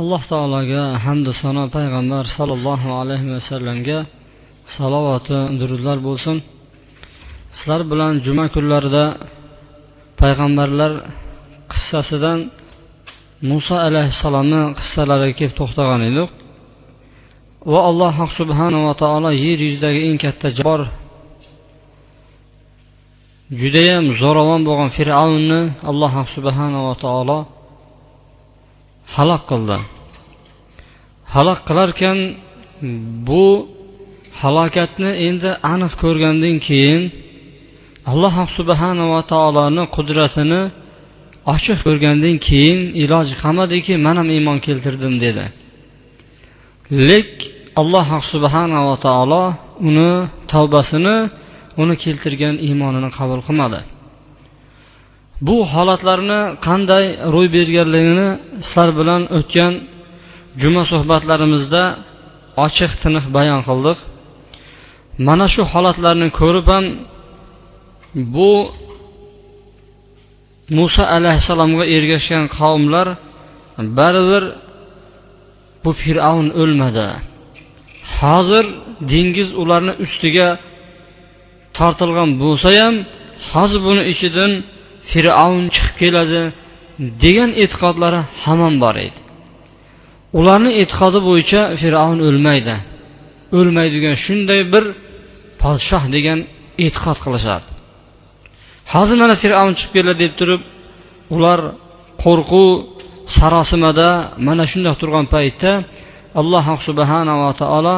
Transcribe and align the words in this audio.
Alloh 0.00 0.22
taologa 0.32 0.82
hamdu 1.04 1.30
sano 1.42 1.64
payg'ambar 1.76 2.24
sollallohu 2.36 2.88
alayhi 3.00 3.28
vasallamga 3.34 3.98
salovati 4.76 5.38
durudlar 5.60 5.98
bo'lsin. 6.08 6.36
Sizlar 7.56 7.82
bilan 7.92 8.12
juma 8.26 8.46
kunlarida 8.54 9.04
payg'ambarlar 10.20 10.92
qissasidan 11.72 12.38
muso 13.50 13.76
alayhissalomni 13.88 14.62
qissalariga 14.78 15.34
kelib 15.38 15.54
to'xtagan 15.60 16.00
edik. 16.10 16.30
Va 17.72 17.80
alloh 17.90 18.14
subhanava 18.38 18.92
taolo 19.02 19.30
yer 19.44 19.58
yuzidagi 19.66 20.00
eng 20.08 20.18
katta 20.24 20.48
jabor 20.58 20.80
judayam 23.60 24.04
zo'ravon 24.22 24.60
bo'lgan 24.68 24.90
fir'avnni 24.96 25.60
alloh 25.90 26.14
subhanava 26.34 26.94
taolo 27.04 27.38
halok 29.16 29.42
qildi. 29.50 29.78
Halok 31.34 31.60
qilarkan 31.68 32.18
bu 33.28 33.46
halokatni 34.40 35.10
endi 35.28 35.50
aniq 35.72 35.92
ko'rgandan 36.02 36.56
keyin 36.66 37.02
alloh 38.10 38.34
subhanava 38.56 39.20
taoloni 39.32 39.84
qudratini 39.96 40.62
ochiq 41.54 41.78
ko'rgandan 41.86 42.36
keyin 42.48 42.80
iloji 43.02 43.34
qolmadiki 43.42 43.92
man 44.06 44.16
ham 44.20 44.28
iymon 44.36 44.58
keltirdim 44.66 45.14
dedi. 45.24 45.44
Lek 47.08 47.30
alloh 47.80 48.08
subhanava 48.32 48.94
taolo 49.06 49.44
uni 49.88 50.12
tavbasini 50.52 51.16
uni 51.82 51.94
keltirgan 52.04 52.54
iymonini 52.66 53.10
qabul 53.18 53.40
qilmadi. 53.46 53.80
Bu 55.46 55.56
holatlarni 55.72 56.40
qanday 56.66 57.04
ro'y 57.34 57.48
berganligini 57.56 58.28
sizlar 58.66 58.90
bilan 58.98 59.22
o'tgan 59.38 59.72
juma 60.62 60.82
suhbatlarimizda 60.92 61.82
ochiq 62.66 62.92
tiniq 63.02 63.24
bayon 63.36 63.60
qildik. 63.68 63.98
Mana 65.26 65.46
shu 65.54 65.62
holatlarni 65.72 66.28
ko'rib 66.40 66.66
ham 66.72 66.84
bu 68.34 68.52
muso 70.78 71.04
alayhissalomga 71.16 71.84
ergashgan 71.96 72.44
qavmlar 72.58 73.08
baribir 73.98 74.44
bu 75.82 75.90
fir'avn 76.02 76.48
o'lmadi. 76.62 77.08
Hozir 78.18 78.64
dengiz 79.12 79.48
ularni 79.62 79.92
ustiga 80.04 80.48
tortilgan 81.78 82.30
bo'lsa 82.42 82.68
ham 82.80 82.94
hozir 83.50 83.80
buni 83.88 84.02
ichidan 84.12 84.52
fir'avn 85.12 85.64
chiqib 85.74 85.94
keladi 86.02 86.42
degan 87.24 87.50
e'tiqodlari 87.62 88.20
hamon 88.42 88.74
bor 88.82 88.96
edi. 89.06 89.18
Ularni 90.38 90.70
e'tiqodi 90.82 91.20
bo'yicha 91.28 91.60
fir'avn 91.80 92.18
o'lmaydi. 92.28 92.76
O'lmaydigan 93.58 94.14
shunday 94.24 94.60
bir 94.72 94.84
podshoh 95.62 96.04
degan 96.16 96.38
e'tiqod 96.84 97.18
qilishardi. 97.24 97.70
Hozir 98.92 99.16
mana 99.22 99.34
fir'avn 99.42 99.74
chiqib 99.78 99.92
keladi 99.96 100.18
deb 100.24 100.32
turib 100.40 100.62
ular 101.34 101.60
qo'rquv 102.24 102.68
sarosimada 103.36 104.08
mana 104.46 104.64
shundoq 104.70 104.96
turgan 105.02 105.26
paytda 105.34 105.72
alloh 106.40 106.66
subhanava 106.88 107.50
taolo 107.62 107.96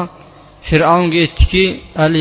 fir'avnga 0.69 1.17
aytdiki 1.25 1.65
al 2.03 2.13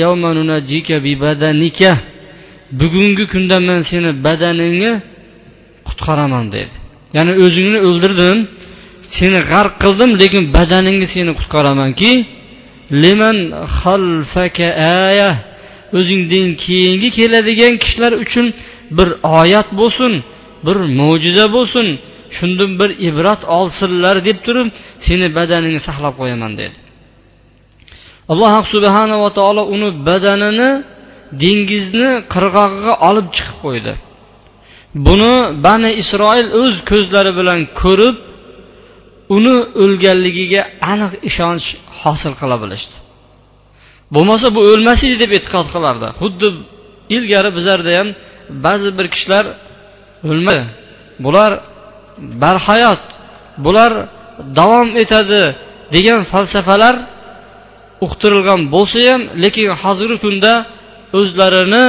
bugungi 2.81 3.25
kunda 3.33 3.57
men 3.69 3.81
seni 3.91 4.11
badaningni 4.27 4.93
qutqaraman 5.89 6.47
dedi. 6.55 6.75
Ya'ni 7.17 7.33
o'zingni 7.45 7.81
o'ldirdim 7.89 8.39
seni 9.17 9.41
g'arq 9.51 9.75
qildim 9.83 10.11
lekin 10.21 10.43
badaningni 10.57 11.07
seni 11.15 11.33
qutqaramanki 11.39 12.11
liman 13.03 13.37
xalfaka 13.79 14.69
aya 15.05 15.31
o'zingdan 15.99 16.49
keyingi 16.65 17.09
keladigan 17.19 17.75
kishilar 17.83 18.13
uchun 18.25 18.47
bir 18.97 19.09
oyat 19.41 19.69
bo'lsin 19.81 20.13
bir 20.67 20.77
mo'jiza 20.99 21.47
bo'lsin 21.57 21.87
shundan 22.37 22.71
bir 22.81 22.91
ibrat 23.09 23.43
olsinlar 23.59 24.17
deb 24.29 24.39
turib 24.47 24.69
seni 25.07 25.27
badaningni 25.39 25.81
saqlab 25.89 26.15
qo'yaman 26.21 26.53
dedi. 26.61 26.77
Alloh 28.33 28.53
subhanava 28.75 29.29
taolo 29.39 29.63
uni 29.75 29.89
badanini 30.09 30.71
dengizni 31.43 32.11
qirg'og'iga 32.33 32.95
olib 33.09 33.27
chiqib 33.37 33.57
qo'ydi. 33.65 33.93
Buni 35.07 35.35
bani 35.67 35.91
isroil 36.03 36.49
o'z 36.63 36.75
ko'zlari 36.91 37.33
bilan 37.39 37.61
ko'rib 37.83 38.17
uni 39.37 39.57
o'lganligiga 39.83 40.63
aniq 40.93 41.13
ishonch 41.31 41.67
hosil 42.01 42.33
qila 42.41 42.57
bilishdi. 42.63 42.97
Bo'lmasa 44.15 44.47
bu 44.57 44.61
o'lmas 44.73 45.01
edi 45.07 45.17
deb 45.23 45.31
e'tiqod 45.39 45.67
qilardi. 45.75 46.09
Xuddi 46.21 46.49
ilgari 47.17 47.51
bizlarda 47.57 47.91
ham 47.99 48.09
ba'zi 48.65 48.89
bir 48.99 49.07
kishilar 49.15 49.45
o'lmadi. 50.31 50.65
Bular 51.25 51.53
barhayot 52.43 53.03
bular 53.65 53.93
davom 54.59 54.89
etadi 55.03 55.43
degan 55.95 56.21
falsafalar 56.33 56.95
uqtirilgan 58.07 58.61
bo'lsa 58.75 58.99
ham 59.11 59.23
lekin 59.43 59.67
hozirgi 59.83 60.17
kunda 60.25 60.53
o'zlarini 61.19 61.85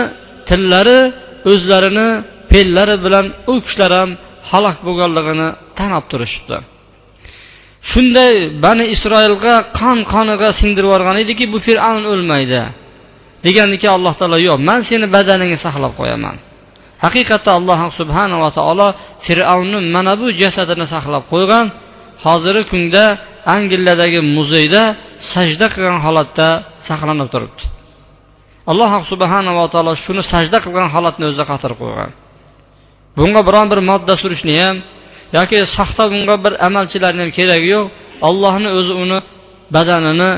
tillari 0.50 1.00
o'zlarini 1.52 2.08
fe'llari 2.52 2.96
bilan 3.06 3.26
u 3.52 3.54
kishilar 3.66 3.92
ham 4.00 4.10
halok 4.52 4.78
bo'lganligini 4.88 5.50
tan 5.78 5.92
olib 5.98 6.08
turishibdi. 6.12 6.58
Shunday 7.92 8.34
bani 8.66 8.86
isroilga 8.96 9.56
qon 9.80 9.98
qoniga 10.14 10.50
singdirib 10.60 10.90
yuborgan 10.90 11.18
ediki 11.24 11.46
bu 11.54 11.58
fir'avn 11.68 12.04
o'lmaydi 12.14 12.62
degandiki 13.46 13.88
alloh 13.96 14.14
taolo 14.20 14.38
yo'q 14.48 14.58
man 14.70 14.80
seni 14.90 15.08
badaningni 15.16 15.58
saqlab 15.66 15.94
qo'yaman. 16.00 16.36
Haqiqatda 17.04 17.52
alloh 17.60 17.80
subhanava 18.00 18.50
taolo 18.58 18.88
fir'avnni 19.26 19.80
mana 19.96 20.14
bu 20.22 20.28
jasadini 20.42 20.86
saqlab 20.94 21.24
qo'ygan. 21.34 21.66
Hozirgi 22.26 22.64
kunda 22.72 23.04
angliyadagi 23.56 24.20
muzeyda 24.36 24.84
sajda 25.32 25.68
qilgan 25.74 26.00
holatda 26.06 26.48
saqlanib 26.88 27.30
turibdi. 27.34 27.64
Alloh 28.72 28.92
subhanava 29.12 29.66
taolo 29.74 29.94
shuni 30.06 30.24
sajda 30.32 30.58
qilgan 30.66 30.88
holatni 30.96 31.24
o'zida 31.30 31.46
qatirib 31.52 31.78
qo'ygan. 31.84 32.12
Bunga 33.18 33.42
biron 33.48 33.68
bir 33.72 33.80
modda 33.90 34.14
surishni 34.22 34.54
ham 34.64 34.76
yoki 35.38 35.58
soxta 35.76 36.04
bunga 36.14 36.36
bir 36.46 36.54
amalchilarni 36.68 37.22
ham 37.24 37.32
keragi 37.38 37.68
yo'q. 37.76 37.86
Allohni 38.30 38.70
o'zi 38.80 38.94
uni 39.04 39.20
badanini 39.76 40.32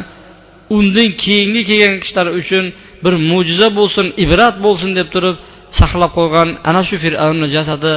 undan 0.78 1.10
keyingi 1.24 1.62
kelgan 1.70 1.96
kishilar 2.04 2.28
uchun 2.42 2.66
bir 3.04 3.14
mo'jiza 3.30 3.68
bo'lsin 3.78 4.06
ibrat 4.24 4.56
bo'lsin 4.66 4.92
deb 5.00 5.08
turib 5.14 5.36
saqlab 5.80 6.12
qo'ygan 6.18 6.50
ana 6.70 6.82
shu 6.88 6.96
fir'avnni 7.04 7.48
jasadi 7.56 7.92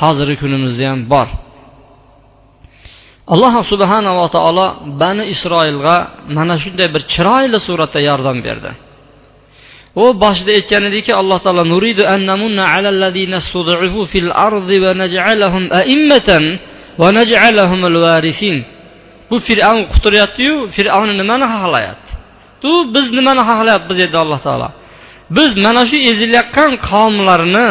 hozirgi 0.00 0.36
kunimizda 0.42 0.84
ham 0.90 1.00
bor. 1.12 1.28
Alloh 3.32 3.54
subhanava 3.72 4.26
taolo 4.36 4.66
bani 5.02 5.24
isroilga 5.34 5.96
mana 6.36 6.54
shunday 6.62 6.88
bir 6.94 7.02
chiroyli 7.12 7.58
suratda 7.66 8.00
yordam 8.08 8.38
berdi. 8.46 8.70
U 10.02 10.04
boshida 10.22 10.52
aytgan 10.58 10.82
ediki 10.90 11.12
alloh 11.20 11.38
taolo 11.44 11.64
nuridu 11.72 12.02
annamunna 12.14 12.64
alallazina 12.76 13.38
stud'ifu 13.46 14.00
fil 14.12 14.30
ardi 14.46 14.76
va 14.84 14.90
naj'alahum 15.02 15.64
a'immatan 15.80 16.44
va 17.00 17.08
naj'alahum 17.18 17.80
al-warisin 17.90 18.56
bu 19.30 19.36
fir'avn 19.48 19.82
quturyapti-yu 19.92 20.56
fir'avn 20.76 21.10
nimani 21.20 21.46
xohlayapti 21.54 22.12
u 22.68 22.72
biz 22.94 23.06
nimani 23.18 23.42
xohlayapmiz 23.50 23.96
dedi 24.02 24.16
alloh 24.24 24.40
taolo 24.46 24.68
biz 25.36 25.50
mana 25.64 25.82
shu 25.90 25.96
ezilayotgan 26.10 26.72
qavmlarni 26.88 27.68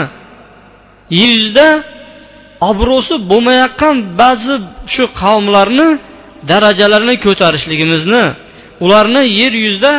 yer 1.19 1.31
yuzida 1.37 1.67
obro'si 2.69 3.15
bo'lmayotgan 3.31 3.95
ba'zi 4.21 4.55
shu 4.93 5.03
qavmlarni 5.21 5.89
darajalarini 6.51 7.15
ko'tarishligimizni 7.25 8.23
ularni 8.85 9.21
yer 9.39 9.53
yuzida 9.65 9.93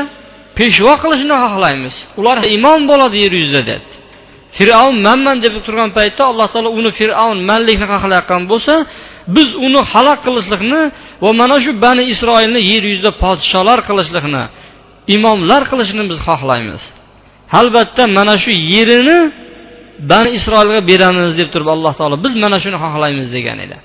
peshvo 0.59 0.93
qilishni 1.03 1.37
xohlaymiz. 1.45 1.95
Ular 2.21 2.39
imom 2.57 2.81
bo'ladi 2.91 3.17
yer 3.25 3.33
yuzida 3.41 3.63
dedi 3.71 3.95
fir'avn 4.59 4.97
manman 5.07 5.37
deb 5.45 5.55
turgan 5.67 5.91
paytda 5.99 6.23
alloh 6.31 6.49
taolo 6.53 6.71
uni 6.81 6.91
fir'avn 6.99 7.39
manlikni 7.51 7.87
xohlayotgan 7.93 8.43
bo'lsa 8.53 8.75
biz 9.37 9.49
uni 9.67 9.81
halok 9.93 10.19
qilishlikni 10.27 10.83
va 11.25 11.31
mana 11.41 11.57
shu 11.65 11.71
bani 11.85 12.03
isroilni 12.13 12.61
yer 12.71 12.83
yuzida 12.91 13.11
podsholar 13.23 13.79
qilishlikni 13.89 14.43
imomlar 15.17 15.63
qilishni 15.71 16.03
biz 16.11 16.19
xohlaymiz. 16.29 16.83
Albatta 17.61 18.03
mana 18.19 18.35
shu 18.43 18.53
yerini 18.75 19.19
bani 20.11 20.31
isroilga 20.39 20.81
beramiz 20.91 21.31
deb 21.41 21.49
turib 21.55 21.69
alloh 21.75 21.93
taolo 21.99 22.17
biz 22.25 22.35
mana 22.45 22.57
shuni 22.65 22.79
xohlaymiz 22.85 23.27
degan 23.37 23.59
edi. 23.65 23.77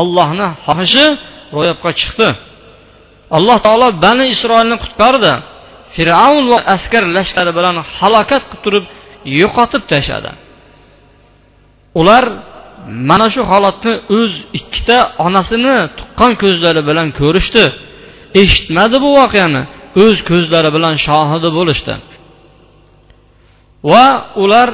Ollohni 0.00 0.48
xohishi 0.66 1.04
ro'yobga 1.56 1.90
chiqdi. 2.00 2.28
Alloh 3.36 3.58
taolo 3.66 3.86
bani 4.04 4.24
isroilni 4.34 4.76
qutqardi. 4.82 5.32
Fir'avn 5.94 6.44
va 6.52 6.58
askar 6.74 7.02
lashkari 7.16 7.52
bilan 7.58 7.76
halokat 7.98 8.42
qilib 8.50 8.62
turib 8.64 8.84
yo'qotib 9.40 9.82
tashladi. 9.92 10.30
Ular 12.00 12.24
mana 13.08 13.26
shu 13.34 13.42
holatni 13.50 13.94
o'z 14.18 14.32
ikkita 14.58 14.98
onasini 15.26 15.76
tuqqan 15.98 16.32
ko'zlari 16.42 16.82
bilan 16.88 17.08
ko'rishdi. 17.20 17.64
Eshitmadi 18.42 18.96
bu 19.04 19.10
voqeani 19.18 19.62
o'z 20.04 20.16
ko'zlari 20.30 20.70
bilan 20.76 20.94
shohidi 21.06 21.48
bo'lishdi. 21.58 21.94
Va 23.90 24.06
ular 24.44 24.68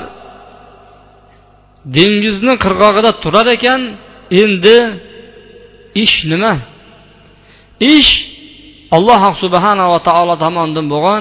dengizni 1.97 2.55
qirg'og'ida 2.65 3.11
turar 3.23 3.47
ekan 3.56 3.81
endi 4.43 4.79
ish 6.05 6.17
nima? 6.31 6.55
Ish 7.97 8.12
alloh 8.96 9.23
subhanava 9.43 9.99
taolo 10.08 10.35
tomonidan 10.44 10.87
bo'lgan 10.94 11.20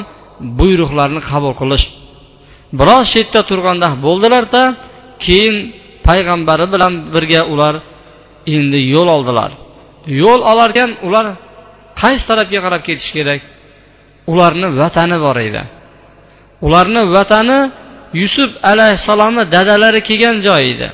buyruqlarni 0.59 1.21
qabul 1.29 1.53
qilish. 1.61 1.85
Biroz 2.79 3.05
chetda 3.13 3.41
turganda 3.49 3.87
bo'ldilarda 4.05 4.61
keyin 5.25 5.55
payg'ambari 6.07 6.65
bilan 6.73 6.93
birga 7.13 7.41
ular 7.53 7.75
endi 8.55 8.79
yo'l 8.93 9.09
oldilar. 9.15 9.51
Yo'l 10.21 10.41
olarkan 10.51 10.89
ular 11.07 11.25
qaysi 12.01 12.23
tarafga 12.29 12.59
qarab 12.65 12.81
ketish 12.87 13.11
kerak? 13.17 13.41
Ularni 14.31 14.67
vatani 14.81 15.17
bor 15.25 15.37
edi. 15.47 15.63
Ularni 16.65 17.01
vatani 17.15 17.59
yusuf 18.21 18.51
alayhissalomni 18.71 19.43
dadalari 19.55 20.01
kelgan 20.09 20.37
joy 20.47 20.61
edi. 20.73 20.89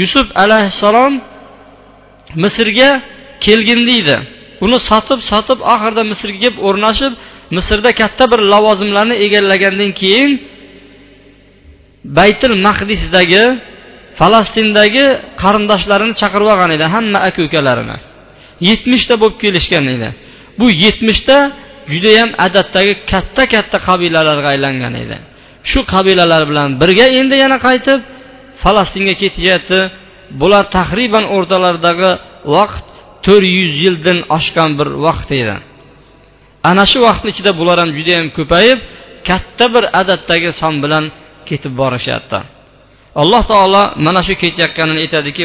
Yusuf 0.00 0.26
alayhissalom 0.44 1.12
misrga 2.42 2.90
kelgin 3.44 3.80
deydi 3.90 4.16
uni 4.64 4.78
sotib 4.88 5.20
sotib 5.30 5.58
oxirida 5.74 6.02
misrga 6.10 6.38
kelib 6.42 6.56
o'rnashib 6.68 7.12
misrda 7.56 7.90
katta 8.00 8.24
bir 8.32 8.40
lavozimlarni 8.52 9.16
egallagandan 9.24 9.92
keyin 10.00 10.30
baytil 12.18 12.54
mahdisdagi 12.66 13.44
falastindagi 14.18 15.06
qarindoshlarini 15.42 16.14
chaqirib 16.20 16.48
olgan 16.52 16.70
edi 16.76 16.86
hamma 16.94 17.18
aka 17.28 17.40
ukalarini. 17.48 17.96
Yetmishta 18.68 19.14
bo'lib 19.22 19.38
kelishgan 19.44 19.84
edi. 19.94 20.08
Bu 20.58 20.66
yetmishta 20.84 21.36
judayam 21.92 22.30
adatdagi 22.46 22.92
katta 23.12 23.44
katta 23.54 23.78
qabilalarga 23.88 24.48
aylangan 24.54 24.94
edi. 25.04 25.16
Shu 25.70 25.80
qabilalar 25.94 26.42
bilan 26.50 26.68
birga 26.80 27.06
endi 27.20 27.36
yana 27.44 27.58
qaytib 27.66 28.00
falastinga 28.62 29.14
ketishyapti 29.22 29.78
bular 30.40 30.64
taxriban 30.76 31.24
o'rtalaridagi 31.36 32.10
vaqt 32.54 32.84
to'rt 33.26 33.46
yuz 33.58 33.72
yildan 33.84 34.18
oshgan 34.36 34.70
bir 34.78 34.88
vaqt 35.06 35.30
edi. 35.40 35.56
Ana 36.70 36.84
shu 36.90 36.98
vaqtni 37.06 37.28
ichida 37.34 37.52
bular 37.60 37.76
ham 37.82 37.90
judayam 37.98 38.26
ko'payib 38.38 38.78
katta 39.28 39.64
bir 39.74 39.84
adatdagi 40.00 40.50
son 40.60 40.74
bilan 40.84 41.04
ketib 41.48 41.72
borishyapti. 41.80 42.38
Alloh 43.22 43.42
taolo 43.52 43.82
mana 44.06 44.20
shu 44.26 44.34
ketayotganini 44.42 45.00
aytadiki 45.04 45.42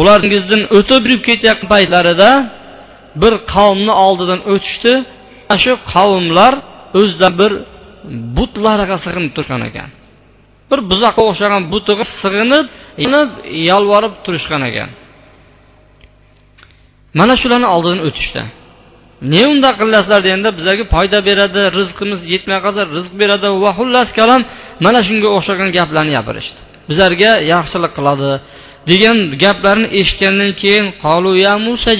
ularingizdan 0.00 0.62
o'tib 0.78 1.02
yurib 1.06 1.22
ketayotgan 1.28 1.68
paytlarida 1.74 2.30
bir 3.22 3.32
qavmni 3.54 3.92
oldidan 4.06 4.40
o'tishdi. 4.52 4.92
Ana 5.50 5.58
shu 5.64 5.72
qavmlar 5.92 6.52
o'zidan 7.00 7.32
bir 7.40 7.52
butlarga 8.36 8.96
sig'inib 9.04 9.32
turgan 9.36 9.62
ekan. 9.68 9.88
Bir 10.70 10.80
buzoqqa 10.90 11.22
o'xshagan 11.30 11.62
butiga 11.72 12.04
sig'inib 12.20 13.28
yolvorib 13.70 14.14
turishgan 14.24 14.62
ekan. 14.70 14.90
Mana 17.18 17.34
shularni 17.40 17.68
oldidan 17.74 18.00
o'tishdi. 18.08 18.42
Ne 19.32 19.42
undaq 19.52 19.74
qilasizlar 19.80 20.20
deganda 20.26 20.50
bizlarga 20.58 20.84
foyda 20.94 21.18
beradi 21.28 21.62
rizqimiz 21.78 22.20
yetmay 22.34 22.58
qolsa 22.64 22.82
rizq 22.96 23.12
beradi 23.22 23.46
va 23.64 23.70
xullas 23.78 24.08
kalom 24.18 24.42
mana 24.84 25.00
shunga 25.08 25.28
o'xshagan 25.36 25.68
gaplarni 25.78 26.12
gapirishdi. 26.18 26.60
Bizlarga 26.88 27.30
yaxshilik 27.52 27.92
qiladi 27.98 28.30
degan 28.90 29.16
gaplarni 29.44 29.88
eshitgandan 30.00 30.50
keyin 30.60 30.86
qolu 31.04 31.32
ya 31.46 31.54
musa 31.66 31.92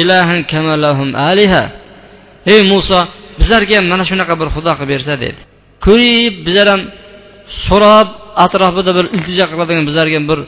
ilahan 0.00 0.40
kamalahum 0.52 1.10
aliha. 1.30 1.64
Ey 2.52 2.60
muso 2.72 3.00
bizlarga 3.40 3.74
ham 3.78 3.86
mana 3.92 4.04
shunaqa 4.10 4.34
bir 4.40 4.48
xudo 4.54 4.72
qilib 4.78 4.90
bersa 4.92 5.14
dedi. 5.24 5.40
Ko'rib 5.86 6.34
bizlar 6.46 6.66
ham 6.72 6.82
so'rab 7.66 8.08
atrofida 8.44 8.92
bir 8.98 9.06
iltijo 9.16 9.44
qiladigan 9.52 9.84
bizlarga 9.88 10.20
bir 10.30 10.38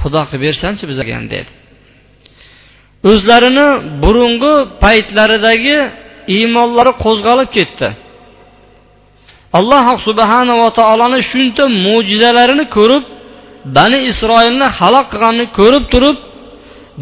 xudo 0.00 0.20
qilib 0.28 0.42
bersanchi 0.46 0.84
bizlarga 0.90 1.18
dedi. 1.34 1.50
O'zlarini 3.10 3.68
burungi 4.02 4.52
paytlaridagi 4.84 5.76
iymonlari 6.36 6.92
qo'zg'alib 7.04 7.50
ketdi. 7.56 7.88
Alloh 9.58 9.86
subhanava 10.06 10.68
taoloni 10.78 11.20
shuncha 11.30 11.64
mo'jizalarini 11.86 12.64
ko'rib 12.76 13.04
bani 13.76 13.98
isroilni 14.10 14.66
halok 14.78 15.06
qilganini 15.12 15.46
ko'rib 15.58 15.84
turib 15.92 16.16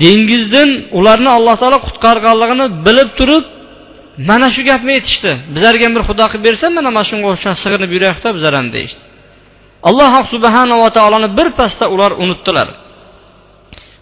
dengizdan 0.02 0.70
ularni 0.99 1.31
alloh 1.38 1.55
taolo 1.62 1.79
qutqarganligini 1.87 2.67
bilib 2.87 3.11
turib 3.19 3.44
mana 4.29 4.49
shu 4.55 4.62
gapni 4.70 4.93
aytishdi. 4.99 5.31
Bizlarga 5.55 5.87
bir 5.94 6.02
xudo 6.08 6.25
qilib 6.31 6.44
bersa 6.49 6.64
mana 6.76 6.91
mana 6.96 7.05
shunga 7.11 7.26
o'xshash 7.32 7.58
sig'inib 7.64 7.91
yuraylikda 7.96 8.29
bizlar 8.37 8.55
ham 8.58 8.69
deyishdi. 8.76 9.02
Alloh 9.88 10.12
subhanava 10.32 10.88
taoloni 10.96 11.28
birpasda 11.38 11.84
ular 11.94 12.12
unutdilar. 12.22 12.69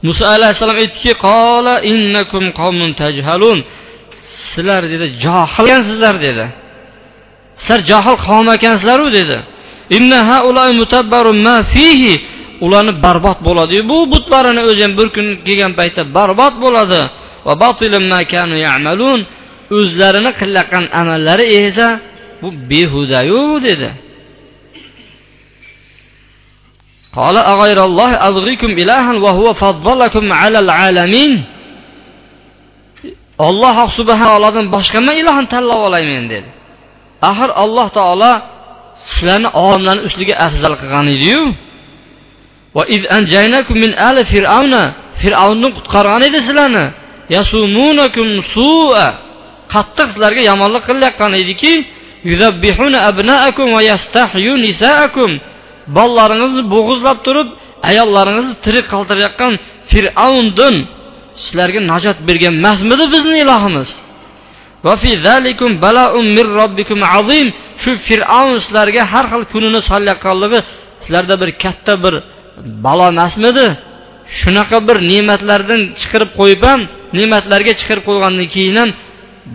Muso 0.06 0.25
alayhissalom 0.34 0.76
aytdiki 0.82 1.12
qola 1.26 1.75
innakum 1.90 2.44
qavmun 2.58 2.90
tajhalun. 3.00 3.58
Sizlar 4.52 4.82
dedi 4.93 5.06
johil 5.25 5.67
ekansizlar 5.69 6.14
dedi. 6.26 6.44
Sizlar 7.61 7.81
johil 7.90 8.17
qavm 8.26 8.46
ekansizlaru 8.56 9.06
dedi. 9.19 9.38
Ularni 12.67 12.93
barbod 13.05 13.39
bo'ladi. 13.46 13.77
Bu 13.91 13.98
butlarini 14.12 14.62
o'zi 14.70 14.82
ham 14.84 14.93
bir 14.98 15.08
kun 15.17 15.27
kelgan 15.46 15.72
paytda 15.79 16.03
barbod 16.17 16.55
bo'ladi. 16.65 17.01
O'zlarini 19.79 20.31
qilayotgan 20.41 20.84
amallari 21.01 21.44
esa 21.60 21.89
bu 22.43 22.48
behudayu 22.70 23.43
dedi. 23.69 23.89
قال 27.18 27.38
أغير 27.38 27.86
الله 27.86 28.12
أبغيكم 28.30 28.68
إلها 28.68 29.14
وهو 29.14 29.54
فضلكم 29.54 30.33
على 30.33 30.59
العالمين 30.59 31.45
alloh 33.38 33.78
subhanadan 34.00 34.66
boshqa 34.76 34.97
nima 35.02 35.14
ilohni 35.21 35.47
tanlab 35.54 35.80
olaymen 35.88 36.24
dedi 36.33 36.50
axir 37.30 37.50
alloh 37.64 37.88
taolo 37.97 38.33
sizlarni 39.09 39.50
olamlarni 39.62 40.02
ustiga 40.09 40.36
afzal 40.47 40.74
qilgan 40.81 41.07
ediyu 41.16 41.42
fir'avnni 45.21 45.69
qutqargan 45.78 46.21
edi 46.30 46.40
sizlarni 46.47 46.86
qattiq 49.74 50.07
sizlarga 50.14 50.42
yomonlik 50.50 50.83
qilayotgan 50.90 51.31
ediki 51.42 51.74
bolalaringizni 55.96 56.62
bo'g'izlab 56.74 57.19
turib 57.27 57.48
ayollaringizni 57.91 58.55
tirik 58.65 58.86
qoldirayotgan 58.94 59.53
fir'avndin 59.91 60.74
sizlarga 61.44 61.81
najot 61.93 62.19
bergan 62.29 62.55
emasmidi 62.60 63.05
bizni 63.15 63.36
ilohimiz. 63.44 63.91
Shu 67.82 67.91
fir'avn 68.06 68.56
sizlarga 68.65 69.03
har 69.12 69.27
xil 69.32 69.43
kunini 69.53 69.81
solayotganligi 69.91 70.58
sizlarda 71.03 71.34
bir 71.43 71.51
katta 71.62 71.94
bir 72.05 72.15
balo 72.84 73.06
emasmidi 73.15 73.67
shunaqa 74.41 74.79
bir 74.89 74.96
ne'matlardan 75.10 75.81
chiqarib 76.01 76.31
qo'yib 76.39 76.62
ham 76.69 76.81
ne'matlarga 77.19 77.72
chiqarib 77.81 78.05
qo'ygandan 78.08 78.46
keyin 78.55 78.77
ham 78.81 78.91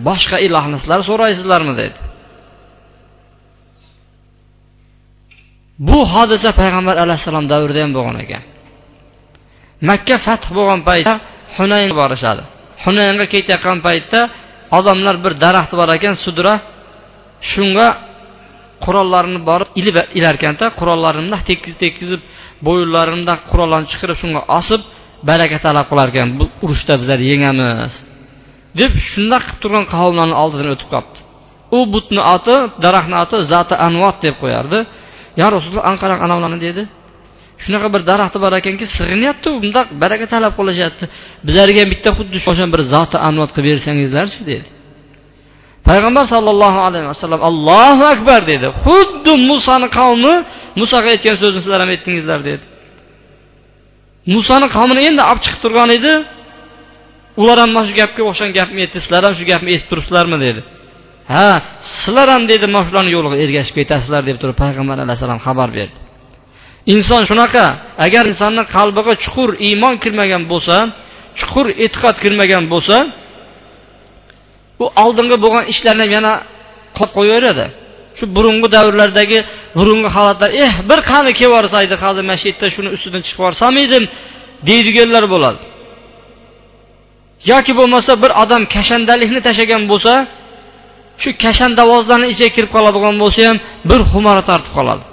boshqa 0.08 0.36
ilohni 0.46 0.76
sizlar 0.82 1.00
so'raysizlarmi 1.08 1.74
dedi. 1.82 1.98
Bu 5.86 5.98
hodisa 6.14 6.50
payg'ambar 6.60 6.96
alayhissalom 7.04 7.44
davrida 7.52 7.80
ham 7.84 7.92
bo'lgan 7.96 8.16
ekan. 8.24 8.42
Makka 9.88 10.16
fath 10.26 10.46
bo'lgan 10.56 10.80
paytda 10.88 11.14
hunayn 11.56 11.92
borishadi. 12.00 12.42
Hunaynga 12.84 13.26
ketayotgan 13.34 13.78
paytda 13.86 14.20
odamlar 14.78 15.16
bir 15.24 15.32
daraxt 15.44 15.72
bor 15.80 15.88
ekan 15.96 16.14
sudra. 16.24 16.54
Shunga 17.52 17.88
qurollarini 18.84 19.40
borib 19.48 19.70
ilib 19.80 19.96
ilarkanda 20.18 20.66
qurollarini 20.80 21.24
bundoq 21.26 21.42
tekkizib 21.50 21.78
tekkizib 21.84 22.20
bo'yinlarini 22.66 23.34
qurollarni 23.50 23.88
chiqarib 23.92 24.16
shunga 24.22 24.40
osib 24.58 24.82
baraka 25.28 25.58
talab 25.66 25.86
qilar 25.90 26.08
ekan 26.12 26.28
bu 26.38 26.44
urushda 26.64 26.94
bizlar 27.00 27.20
yengamiz. 27.30 27.92
Deb 28.80 28.92
shundoq 29.10 29.42
qilib 29.46 29.60
turgan 29.62 29.84
qavmlarni 29.94 30.36
oldidan 30.42 30.68
o'tib 30.74 30.90
qolibdi 30.94 31.20
u 31.76 31.78
butni 31.94 32.22
oti 32.34 32.56
daraxtni 32.84 33.16
oti 33.24 33.36
zati 33.52 33.74
anvat 33.86 34.16
deb 34.24 34.34
qo'yardi. 34.42 34.78
Yo 35.40 35.46
rasululloh 35.54 35.86
anqarang 35.92 36.20
anavlarni 36.26 36.60
dedi 36.66 36.82
shunaqa 37.64 37.88
bir 37.94 38.02
daraxti 38.10 38.38
bor 38.44 38.52
ekanki 38.60 38.84
sig'inyapti 38.96 39.48
bundoq 39.62 39.86
baraka 40.02 40.26
talab 40.34 40.52
qilishyapti. 40.58 41.04
Bizlarga 41.46 41.78
ham 41.82 41.90
bitta 41.94 42.10
xuddi 42.18 42.38
o'sha 42.50 42.66
bir 42.74 42.82
zoti 42.94 43.16
anvat 43.28 43.50
qilib 43.56 43.70
bersangizlarchi 43.74 44.40
dedi. 44.52 44.68
Payg'ambar 45.88 46.24
sollallohu 46.34 46.80
alayhi 46.88 47.06
vasallam 47.12 47.40
allohu 47.50 48.04
akbar 48.14 48.40
dedi. 48.52 48.66
Xuddi 48.84 49.32
musoni 49.50 49.88
qavmi 49.98 50.34
musoga 50.80 51.08
aytgan 51.14 51.36
so'zni 51.42 51.60
sizlar 51.64 51.78
ham 51.82 51.90
aytdingizlar 51.94 52.40
dedi. 52.48 52.64
Musoni 54.34 54.66
qavmini 54.76 55.00
endi 55.08 55.22
olib 55.30 55.40
chiqib 55.44 55.60
turgan 55.64 55.90
edi. 55.98 56.12
Ular 57.40 57.56
ham 57.62 57.70
mana 57.74 57.86
shu 57.88 57.94
gapga 58.00 58.22
o'xshagan 58.30 58.52
gapni 58.58 58.78
aytdi. 58.84 58.98
Sizlar 59.04 59.22
ham 59.26 59.34
shu 59.38 59.44
gapni 59.52 59.68
eshitib 59.74 59.90
turibsizlarmi? 59.92 60.38
dedi. 60.46 60.60
Ha 61.32 61.48
sizlar 61.94 62.28
ham 62.34 62.42
dedi 62.52 62.66
mana 62.72 62.84
shularni 62.88 63.10
yo'liga 63.16 63.36
ergashib 63.44 63.74
ketasizlar 63.80 64.22
deb 64.28 64.36
turib 64.42 64.56
payg'ambar 64.62 64.96
alayhissalom 65.04 65.40
xabar 65.46 65.68
berdi. 65.78 65.98
Inson 66.94 67.22
shunaqa 67.30 67.64
agar 68.06 68.24
insonni 68.32 68.62
qalbiga 68.76 69.12
chuqur 69.24 69.50
iymon 69.68 69.94
kirmagan 70.02 70.42
bo'lsa 70.52 70.76
chuqur 71.38 71.66
e'tiqod 71.84 72.16
kirmagan 72.24 72.64
bo'lsa 72.72 72.96
u 74.82 74.84
oldingi 75.04 75.36
bo'lgan 75.44 75.64
ishlarni 75.72 76.06
yana 76.16 76.32
qolib 76.96 77.12
qo'yaveradi. 77.18 77.66
Shu 78.18 78.24
burungi 78.36 78.68
davrlardagi 78.76 79.38
burungi 79.78 80.08
holatlar 80.16 80.50
eh 80.64 80.72
bir 80.90 81.00
qani 81.10 81.30
kelib 81.38 81.46
yuborsaydi 81.46 81.94
hozir 82.04 82.22
mana 82.28 82.38
shu 82.40 82.46
yerda 82.50 82.66
shuni 82.74 82.88
ustidan 82.96 83.20
chiqib 83.26 83.40
yuborsam 83.40 83.74
edim 83.84 84.04
deydiganlar 84.68 85.24
bo'ladi. 85.34 85.62
Yoki 87.50 87.72
bo'lmasa 87.78 88.12
bir 88.22 88.30
odam 88.42 88.62
kashandalikni 88.74 89.40
tashlagan 89.46 89.82
bo'lsa 89.92 90.12
shu 91.22 91.28
kashandavozlarni 91.44 92.26
ichiga 92.32 92.50
kirib 92.56 92.70
qoladigan 92.76 93.14
bo'lsa 93.22 93.40
ham 93.48 93.56
bir 93.90 94.00
xumora 94.10 94.42
tortib 94.50 94.72
qoladi. 94.78 95.04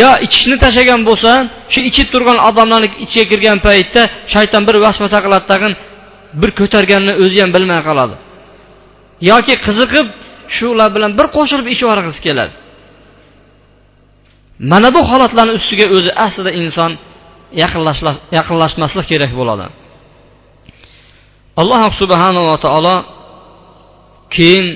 Yo 0.00 0.10
ichishni 0.26 0.56
tashlagan 0.64 1.00
bo'lsa 1.08 1.30
shu 1.72 1.80
ichib 1.90 2.08
turgan 2.12 2.38
odamlarni 2.48 2.88
ichiga 3.04 3.24
kirgan 3.32 3.58
paytda 3.66 4.02
shayton 4.32 4.62
bir 4.68 4.76
vasvasa 4.84 5.18
qiladi 5.24 5.46
tag'in 5.52 5.72
bir 6.40 6.50
ko'targanini 6.58 7.14
o'zi 7.22 7.38
ham 7.42 7.50
bilmay 7.56 7.80
qoladi. 7.88 8.14
Yoki 9.30 9.54
qiziqib 9.66 10.06
shular 10.56 10.88
bilan 10.96 11.10
bir 11.18 11.26
qo'shilib 11.36 11.66
ichib 11.74 11.88
keladi. 12.26 12.54
Mana 14.70 14.88
bu 14.94 15.00
holatlarni 15.10 15.52
ustiga 15.58 15.86
o'zi 15.96 16.10
aslida 16.26 16.50
inson 16.62 16.92
yaqinlashmaslik 18.38 19.06
kerak 19.12 19.32
bo'ladi. 19.40 19.66
Alloh 21.60 21.82
subhanava 22.00 22.56
taolo 22.64 22.96
keyin 24.34 24.66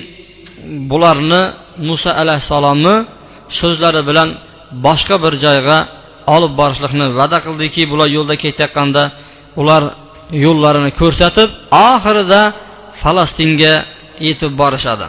bularni 0.91 1.41
muso 1.87 2.09
alayhissalomni 2.21 2.95
so'zlari 3.59 4.01
bilan 4.09 4.29
boshqa 4.85 5.15
bir 5.23 5.33
joyga 5.45 5.77
olib 6.35 6.53
borishlikni 6.59 7.05
va'da 7.19 7.37
qildiki 7.45 7.81
bular 7.91 8.07
yo'lda 8.17 8.35
ketayotganda 8.43 9.03
ular 9.61 9.83
yo'llarini 10.45 10.91
ko'rsatib 11.01 11.49
oxirida 11.89 12.41
falastinga 13.01 13.73
yetib 14.27 14.51
borishadi. 14.61 15.07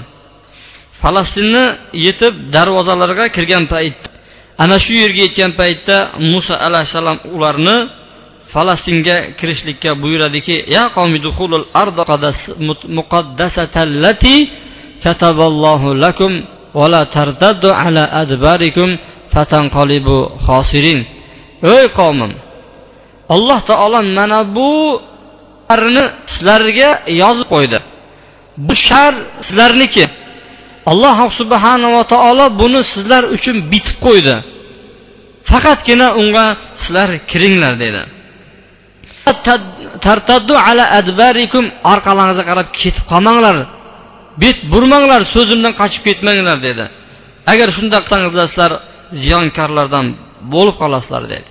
Falastinni 1.02 1.64
yetib 2.06 2.34
darvozalarga 2.54 3.24
kirgan 3.36 3.64
payt 3.72 3.98
ana 4.62 4.76
shu 4.84 4.92
yerga 5.02 5.22
yetgan 5.26 5.52
paytda 5.60 5.96
muso 6.32 6.54
alayhissalom 6.66 7.18
ularni 7.36 7.76
falastinga 8.54 9.16
kirishlikka 9.38 9.90
buyuradiki 10.02 10.56
ya 10.74 10.82
muqaddasatallati 12.98 14.34
kataballohu 15.04 15.88
lakum 16.04 16.32
va 16.78 16.86
la 16.94 17.02
tartaddu 17.16 17.68
ala 17.84 18.02
adbarikum 18.22 18.88
fatanqalibu 19.34 20.16
xosirin 20.46 21.00
ey 21.74 21.84
qavmim 21.98 22.32
alloh 23.34 23.58
taolo 23.70 23.98
mana 24.18 24.40
bu 24.56 24.70
sizlarga 26.32 26.90
yozib 27.22 27.48
qo'ydi. 27.54 27.78
Bu 28.66 28.74
shar 28.86 29.14
sizlarniki. 29.46 30.04
Alloh 30.92 31.18
subhanava 31.40 32.02
taolo 32.12 32.46
buni 32.60 32.80
sizlar 32.92 33.22
uchun 33.36 33.56
bitib 33.72 33.96
qo'ydi. 34.06 34.34
Faqatgina 35.50 36.08
unga 36.20 36.46
sizlar 36.80 37.08
kiringlar 37.30 37.74
dedi 37.84 38.02
tartaddu 40.06 40.54
ala 40.68 40.84
adbarikum. 40.98 41.64
Orqalaringizga 41.92 42.44
qarab 42.50 42.68
ketib 42.80 43.04
qolmanglar. 43.12 43.56
Bet 44.42 44.58
burmanglar 44.72 45.20
so'zimdan 45.34 45.72
qochib 45.80 46.02
ketmanglar 46.08 46.58
dedi. 46.68 46.84
Agar 47.52 47.68
shunday 47.76 48.00
qilsangizlar 48.04 48.46
sizlar 48.52 48.72
ziyonkorlardan 49.22 50.06
bo'lib 50.54 50.76
qolasizlar 50.82 51.22
dedi. 51.34 51.50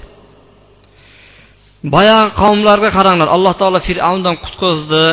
Boyagi 1.94 2.30
qavmlarga 2.42 2.90
qaranglar. 2.98 3.28
Alloh 3.36 3.54
taolo 3.62 3.80
fir'avndan 3.88 4.36
qutqizdi. 4.44 5.06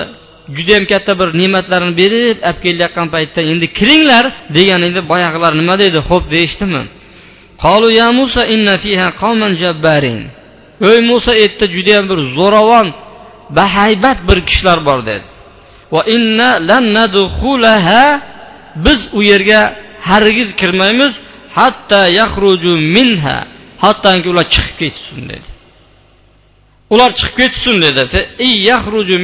Judayam 0.56 0.84
katta 0.92 1.12
bir 1.20 1.28
ne'matlarni 1.40 1.92
berib 2.00 2.38
olib 2.48 2.58
kelayotgan 2.64 3.08
paytda 3.14 3.40
endi 3.52 3.66
kiringlar 3.78 4.24
degan 4.56 4.80
edi 4.88 5.00
boyagilar 5.12 5.52
nima 5.60 5.74
deydi 5.82 6.00
xo'p 6.08 6.24
deyishdimi? 6.34 6.82
Musa 10.80 10.94
ey 10.94 11.00
muso 11.10 11.32
yerda 11.42 11.66
judayam 11.76 12.04
bir 12.10 12.20
zo'ravon 12.36 12.88
bahaybat 13.58 14.18
bir 14.28 14.38
kishilar 14.48 14.78
bor 14.88 15.00
dedi. 15.10 15.26
Va 15.92 16.02
inna 16.14 16.50
lan 16.68 16.84
nadkhulaha 16.98 18.04
biz 18.84 19.00
u 19.18 19.20
yerga 19.30 19.60
hargiz 20.08 20.50
kirmaymiz 20.60 21.12
hatta 21.58 22.00
yaxruju 22.20 22.72
minha 22.96 23.38
hattoki 23.84 24.28
ular 24.32 24.46
chiqib 24.54 24.76
ketsin 24.82 25.22
dedi. 25.32 25.48
Ular 26.92 27.10
chiqib 27.20 27.36
ketsin 27.40 27.76
dedi. 27.84 28.02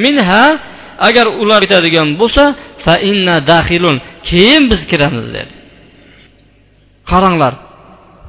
Minha 0.07 0.45
agar 1.09 1.27
ular 1.43 1.61
ketadigan 1.65 2.09
bo'lsa 2.21 2.45
fa 2.85 2.95
inna 3.11 3.37
daxilun 3.53 3.97
keyin 4.29 4.63
biz 4.71 4.81
kiramiz 4.91 5.27
dedi. 5.37 5.55
Qaranglar 7.11 7.55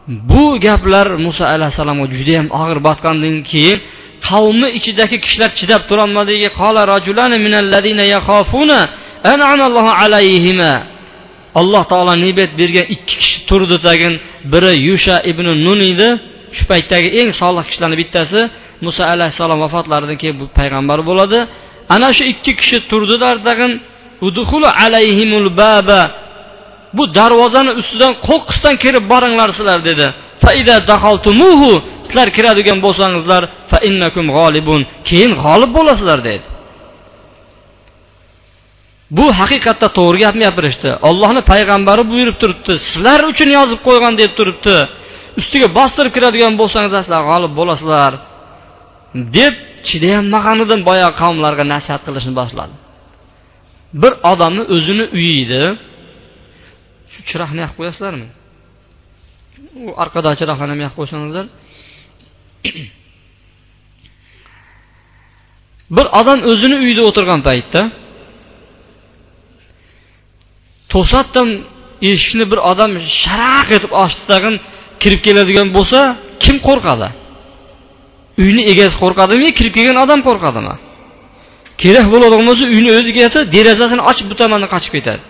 bu 0.07 0.59
gaplar 0.65 1.07
muso 1.25 1.43
alayhissalomga 1.53 2.07
judayam 2.17 2.47
og'ir 2.61 2.79
botgandan 2.87 3.35
keyin 3.51 3.77
qavmi 4.27 4.67
ichidagi 4.77 5.17
kishilar 5.23 5.51
chidab 5.59 5.81
turolmadiki 5.89 6.49
qola 6.59 6.81
rajulani 6.93 7.37
minalladina 7.45 8.03
yakhafuna 8.15 8.79
an'amallohu 9.31 9.91
alayhima. 10.03 10.73
Alloh 11.59 11.83
taolo 11.91 12.13
nibet 12.25 12.51
bergan 12.59 12.85
ikki 12.95 13.15
kishi 13.21 13.37
turdi 13.49 13.77
tagin. 13.85 14.13
Biri 14.51 14.71
yusha 14.89 15.15
ibn 15.31 15.47
nun 15.65 15.79
edi. 15.91 16.09
Shu 16.55 16.63
paytdagi 16.71 17.09
eng 17.19 17.29
solih 17.41 17.63
kishilarni 17.69 17.97
bittasi 18.01 18.41
muso 18.85 19.03
alayhissalom 19.13 19.59
vafotlaridan 19.65 20.17
keyin 20.21 20.35
bu 20.41 20.45
payg'ambar 20.57 20.99
bo'ladi. 21.09 21.39
Ana 21.95 22.09
shu 22.17 22.23
ikki 22.31 22.51
kishi 22.59 22.77
turdilar 22.91 23.35
tag'in. 23.47 23.71
Udhulu 24.27 24.69
alayhimul 24.83 25.49
baba. 25.61 26.01
Bu 26.93 27.03
darvozani 27.17 27.71
ustidan 27.81 28.13
qo'qqisdan 28.27 28.75
kirib 28.83 29.05
boringlar 29.13 29.49
sizlar 29.57 29.79
dedi. 29.89 30.07
Sizlar 32.07 32.27
kiradigan 32.37 32.79
bo'lsangizlar 32.85 33.43
fa 33.71 33.77
innakum 33.89 34.25
g'olibun 34.37 34.81
keyin 35.07 35.31
g'olib 35.43 35.71
bo'lasizlar 35.77 36.19
dedi. 36.29 36.47
Bu 39.17 39.25
haqiqatda 39.39 39.87
to'g'ri 39.97 40.17
gapni 40.23 40.43
gapirishdi. 40.47 40.89
Ollohni 41.09 41.41
payg'ambari 41.51 42.03
buyurib 42.11 42.37
turibdi 42.41 42.73
sizlar 42.87 43.19
uchun 43.31 43.49
yozib 43.57 43.79
qo'ygan 43.87 44.13
deb 44.21 44.31
turibdi. 44.37 44.75
Ustiga 45.39 45.67
bostirib 45.77 46.11
kiradigan 46.15 46.53
bo'lsangizlar 46.61 47.01
sizlar 47.05 47.23
g'olib 47.29 47.53
bo'lasizlar 47.59 48.11
deb 49.37 49.53
chidayolmaganidan 49.87 50.81
boyagi 50.89 51.15
qavmlarga 51.21 51.63
nasihat 51.73 52.01
qilishni 52.07 52.33
boshladi. 52.39 52.75
Bir 54.01 54.11
odamni 54.31 54.63
o'zini 54.75 55.05
uyi 55.17 55.33
edi. 55.45 55.63
Chiroqni 57.29 57.59
yoqib 57.63 57.77
qo'yasizlarmi? 57.79 58.27
U 59.81 59.85
orqadagi 60.03 60.35
chiroqlarni 60.41 60.73
ham 60.73 60.81
yoqib 60.85 60.97
qo'ysangizlar 60.99 61.45
bir 65.97 66.05
odam 66.19 66.39
o'zini 66.51 66.75
uyida 66.83 67.03
o'tirgan 67.09 67.41
paytda 67.47 67.81
to'satdan 70.93 71.49
eshikni 72.11 72.45
bir 72.51 72.59
odam 72.71 72.91
sharaq 73.21 73.67
etib 73.77 73.91
ochdi 74.03 74.23
tag'in 74.31 74.55
kirib 75.01 75.21
keladigan 75.27 75.67
bo'lsa 75.77 75.99
kim 76.43 76.55
qo'rqadi? 76.67 77.07
Uyni 78.43 78.63
egasi 78.71 78.95
qo'rqadimi 79.03 79.47
kirib 79.57 79.73
kelgan 79.77 79.97
odam 80.05 80.19
qo'rqadimi? 80.27 80.75
Kerak 81.81 82.05
bo'ladigan 82.13 82.45
bo'lsa 82.49 82.63
uyni 82.75 82.89
o'ziga 82.97 83.19
egasi 83.21 83.39
derazasini 83.55 84.03
ochib 84.11 84.25
bu 84.31 84.35
tomondan 84.41 84.69
qochib 84.75 84.91
ketadi. 84.97 85.23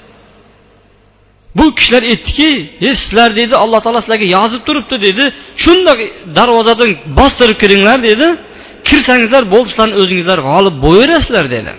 Bu 1.57 1.65
kishilar 1.77 2.03
aytdiki 2.11 2.49
e 2.87 2.89
sizlar 3.01 3.29
dedi 3.39 3.53
alloh 3.63 3.79
taolo 3.83 3.99
sizlarga 4.03 4.27
yozib 4.37 4.61
turibdi 4.67 4.95
dedi. 5.07 5.23
Shundoq 5.63 5.99
darvozadan 6.37 6.89
bostirib 7.19 7.57
kiringlar 7.61 7.97
dedi. 8.09 8.27
Kirsangizlar 8.87 9.43
bo'ldi 9.53 9.69
sizlarni 9.71 9.95
o'zingizlar 10.01 10.39
g'olib 10.47 10.75
bo'laverasizlar 10.83 11.45
dedi. 11.55 11.73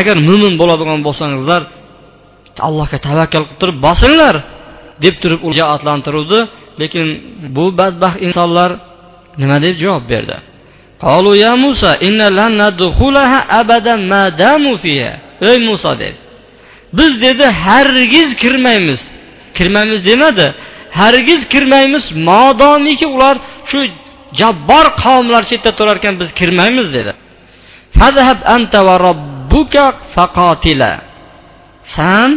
Agar 0.00 0.16
mo'min 0.28 0.52
bo'ladigan 0.60 1.00
bo'lsangizlar 1.06 1.62
allohga 2.68 2.98
tavakkal 3.08 3.42
qilib 3.44 3.58
turib 3.60 3.76
bosinglar 3.86 4.34
deb 5.04 5.14
turib 5.22 5.40
ularga 5.48 5.64
otlantiruvdi 5.74 6.38
lekin 6.80 7.06
bu 7.56 7.64
badbaxt 7.78 8.18
insonlar 8.26 8.70
nima 9.40 9.56
deb 9.66 9.74
javob 9.82 10.04
berdi? 10.12 10.36
قالوا 11.03 11.35
يا 11.35 11.55
موسى 11.55 11.91
إن 12.07 12.19
لن 12.37 12.51
ندخلها 12.61 13.39
أبدا 13.59 13.95
ما 13.95 14.29
داموا 14.29 14.77
فيها 14.83 15.19
ey 15.41 15.57
muso 15.67 15.99
dedi 15.99 16.17
biz 16.93 17.21
dedi 17.21 17.45
hargiz 17.45 18.29
kirmaymiz 18.35 19.01
kirmaymiz 19.57 20.05
demadi 20.05 20.47
hargiz 20.99 21.41
kirmaymiz 21.53 22.03
modomiki 22.29 23.07
ular 23.15 23.35
shu 23.69 23.79
jabbor 24.39 24.85
qavmlar 25.03 25.43
chetda 25.49 25.71
turar 25.77 25.97
ekan 26.01 26.13
biz 26.21 26.29
kirmaymiz 26.39 26.87
dedi 26.97 27.11
anta 28.55 28.79
va 28.87 28.95
robbuka 29.07 29.85
faqotila 30.15 30.91
san 31.95 32.29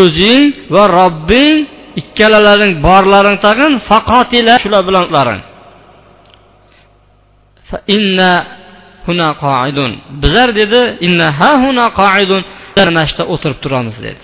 o'zing 0.00 0.44
va 0.74 0.84
robbing 0.98 1.56
ikkalalaring 2.00 2.72
borlaring 2.86 3.38
tag'in 3.46 3.72
faqotila 3.88 4.54
shular 4.62 4.82
bilan 4.88 5.04
qilaring 5.10 5.40
inna 7.95 8.31
huna 9.05 9.29
qoidun 9.43 9.91
bizlar 10.21 10.49
dedi 10.59 10.81
inna 11.07 11.27
ha 11.39 11.51
huna 11.63 11.85
qoidun 12.01 12.41
mana 12.77 13.03
shu 13.09 13.23
o'tirib 13.33 13.59
turamiz 13.63 13.95
dedi. 14.07 14.23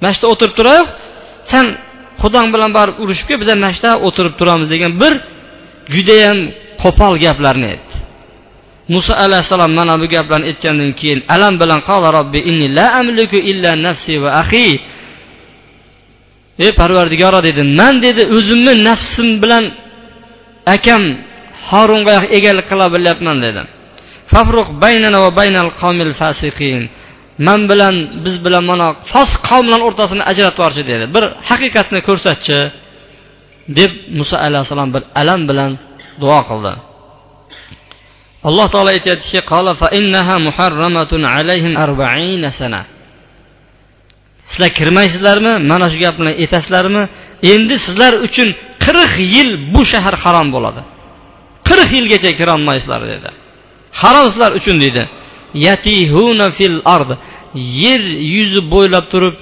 Mana 0.00 0.12
shu 0.16 0.24
o'tirib 0.32 0.54
turib 0.58 0.86
san 1.50 1.66
xudong 2.22 2.48
bilan 2.54 2.70
borib 2.78 2.96
urushib 3.02 3.26
kel 3.28 3.38
bizlar 3.42 3.56
mana 3.62 3.72
shu 3.78 3.90
o'tirib 4.08 4.34
turamiz 4.40 4.68
degan 4.74 4.92
bir 5.02 5.12
judayam 5.94 6.38
qo'pol 6.82 7.14
gaplarni 7.24 7.66
aytdi. 7.74 7.96
Muso 8.94 9.12
alayhissalom 9.24 9.72
mana 9.78 9.94
bu 10.02 10.06
gaplarni 10.14 10.46
aytgandan 10.52 10.90
keyin 11.00 11.20
alam 11.34 11.54
bilan 11.62 11.80
qala 11.88 12.08
robbi 12.18 12.40
inni 12.50 12.68
la 12.78 12.86
amliku 13.00 13.38
illa 13.50 13.70
nafsi 13.86 14.14
va 14.22 14.30
axi 14.42 14.68
ey 16.64 16.70
parvardigoro 16.80 17.38
dedi. 17.48 17.62
Man 17.78 17.94
dedi 18.06 18.22
o'zimni 18.36 18.72
nafsim 18.88 19.28
bilan 19.42 19.64
akam 20.74 21.02
horunga 21.70 22.14
egalik 22.38 22.66
qila 22.70 22.86
bilyapman 22.94 23.38
dedi 23.46 23.62
fafruq 24.32 24.68
baynana 24.84 25.18
va 25.24 25.30
baynal 25.40 25.70
qomil 25.80 26.12
fasiqin. 26.20 26.82
Man 27.46 27.60
bilan 27.70 27.94
biz 28.24 28.36
bilan 28.46 28.64
mana 28.70 28.88
fosiq 29.12 29.40
qavmlar 29.48 29.80
o'rtasini 29.88 30.22
ajratib 30.30 30.58
yuborchi 30.58 30.82
dedi. 30.90 31.04
Bir 31.14 31.24
haqiqatni 31.48 32.00
ko'rsatchi 32.08 32.58
deb 33.78 33.92
muso 34.18 34.36
alayhissalom 34.46 34.88
bir 34.94 35.02
alam 35.20 35.40
bilan 35.50 35.70
duo 36.22 36.40
qildi. 36.50 36.72
Alloh 38.48 38.66
taolo 38.74 38.90
aytyaptiki 38.96 39.40
sizlar 44.50 44.70
kirmaysizlarmi? 44.78 45.52
Mana 45.70 45.86
shu 45.92 45.98
gapni 46.04 46.30
aytasizlarmi? 46.42 47.02
Endi 47.52 47.74
sizlar 47.86 48.12
uchun 48.26 48.48
qirq 48.84 49.12
yil 49.34 49.50
bu 49.74 49.82
shahar 49.92 50.14
harom 50.24 50.48
bo'ladi. 50.56 50.82
Qirq 51.68 51.90
yilgacha 51.98 52.30
kirolmaysizlar 52.40 53.02
dedi. 53.12 53.28
Harom 54.00 54.26
sizlar 54.32 54.50
uchun 54.58 54.76
deydi. 54.84 55.02
Yatihuna 55.66 56.48
fil 56.58 56.78
ard. 56.96 57.10
Yer 57.82 58.02
yuzi 58.34 58.60
bo'ylab 58.74 59.06
turib 59.12 59.34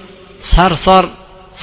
sarsor 0.53 1.05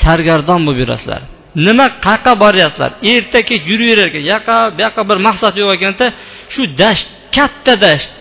sargardon 0.04 0.62
bo'lib 0.68 0.80
yurasizlar. 0.84 1.22
Nima 1.68 1.86
qayerqa 2.06 2.34
boryapsizlar? 2.44 2.92
Erta 3.14 3.40
kech 3.50 3.64
yuraverar 3.72 4.08
ekan 4.12 4.24
yoqqa 4.34 4.56
bu 4.76 4.80
yoqqa 4.86 5.02
bir 5.10 5.18
maqsad 5.28 5.54
yo'q 5.62 5.72
ekanda 5.78 6.06
shu 6.54 6.62
dasht 6.82 7.08
katta 7.36 7.74
dasht 7.86 8.12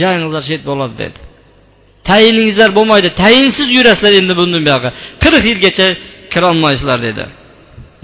joyingizlar 0.00 0.42
chet 0.50 0.62
bo'ladi 0.70 0.94
dedi. 1.02 1.18
Tayiningizlar 2.08 2.70
bo'lmaydi 2.78 3.08
tayinsiz 3.22 3.68
yurasizlar 3.78 4.12
endi 4.20 4.34
bundan 4.40 4.62
buyog'i 4.66 4.90
qirq 5.22 5.42
yilgacha 5.50 5.86
kirolmaysizlar 6.32 6.98
dedi. 7.08 7.24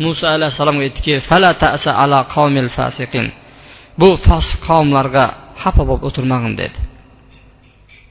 Muso 0.05 0.25
alayhissalomga 0.37 0.83
aytdiki 0.89 1.13
bu 4.01 4.09
fosiq 4.27 4.61
qavmlarga 4.69 5.25
xafa 5.63 5.83
bo'lib 5.89 6.05
o'tirmag'in 6.09 6.55
dedi. 6.63 6.79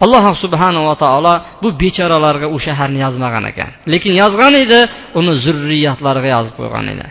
Alloh 0.04 0.26
subhanava 0.44 0.96
taolo 1.04 1.34
bu 1.64 1.70
bechoralarga 1.82 2.48
u 2.56 2.58
shaharni 2.66 3.00
yozmagan 3.06 3.46
ekan. 3.52 3.70
Lekin 3.94 4.14
yozgan 4.22 4.54
edi 4.64 4.80
uni 5.20 5.34
zurriyatlariga 5.46 6.30
yozib 6.36 6.56
qo'ygan 6.60 6.86
edi. 6.94 7.08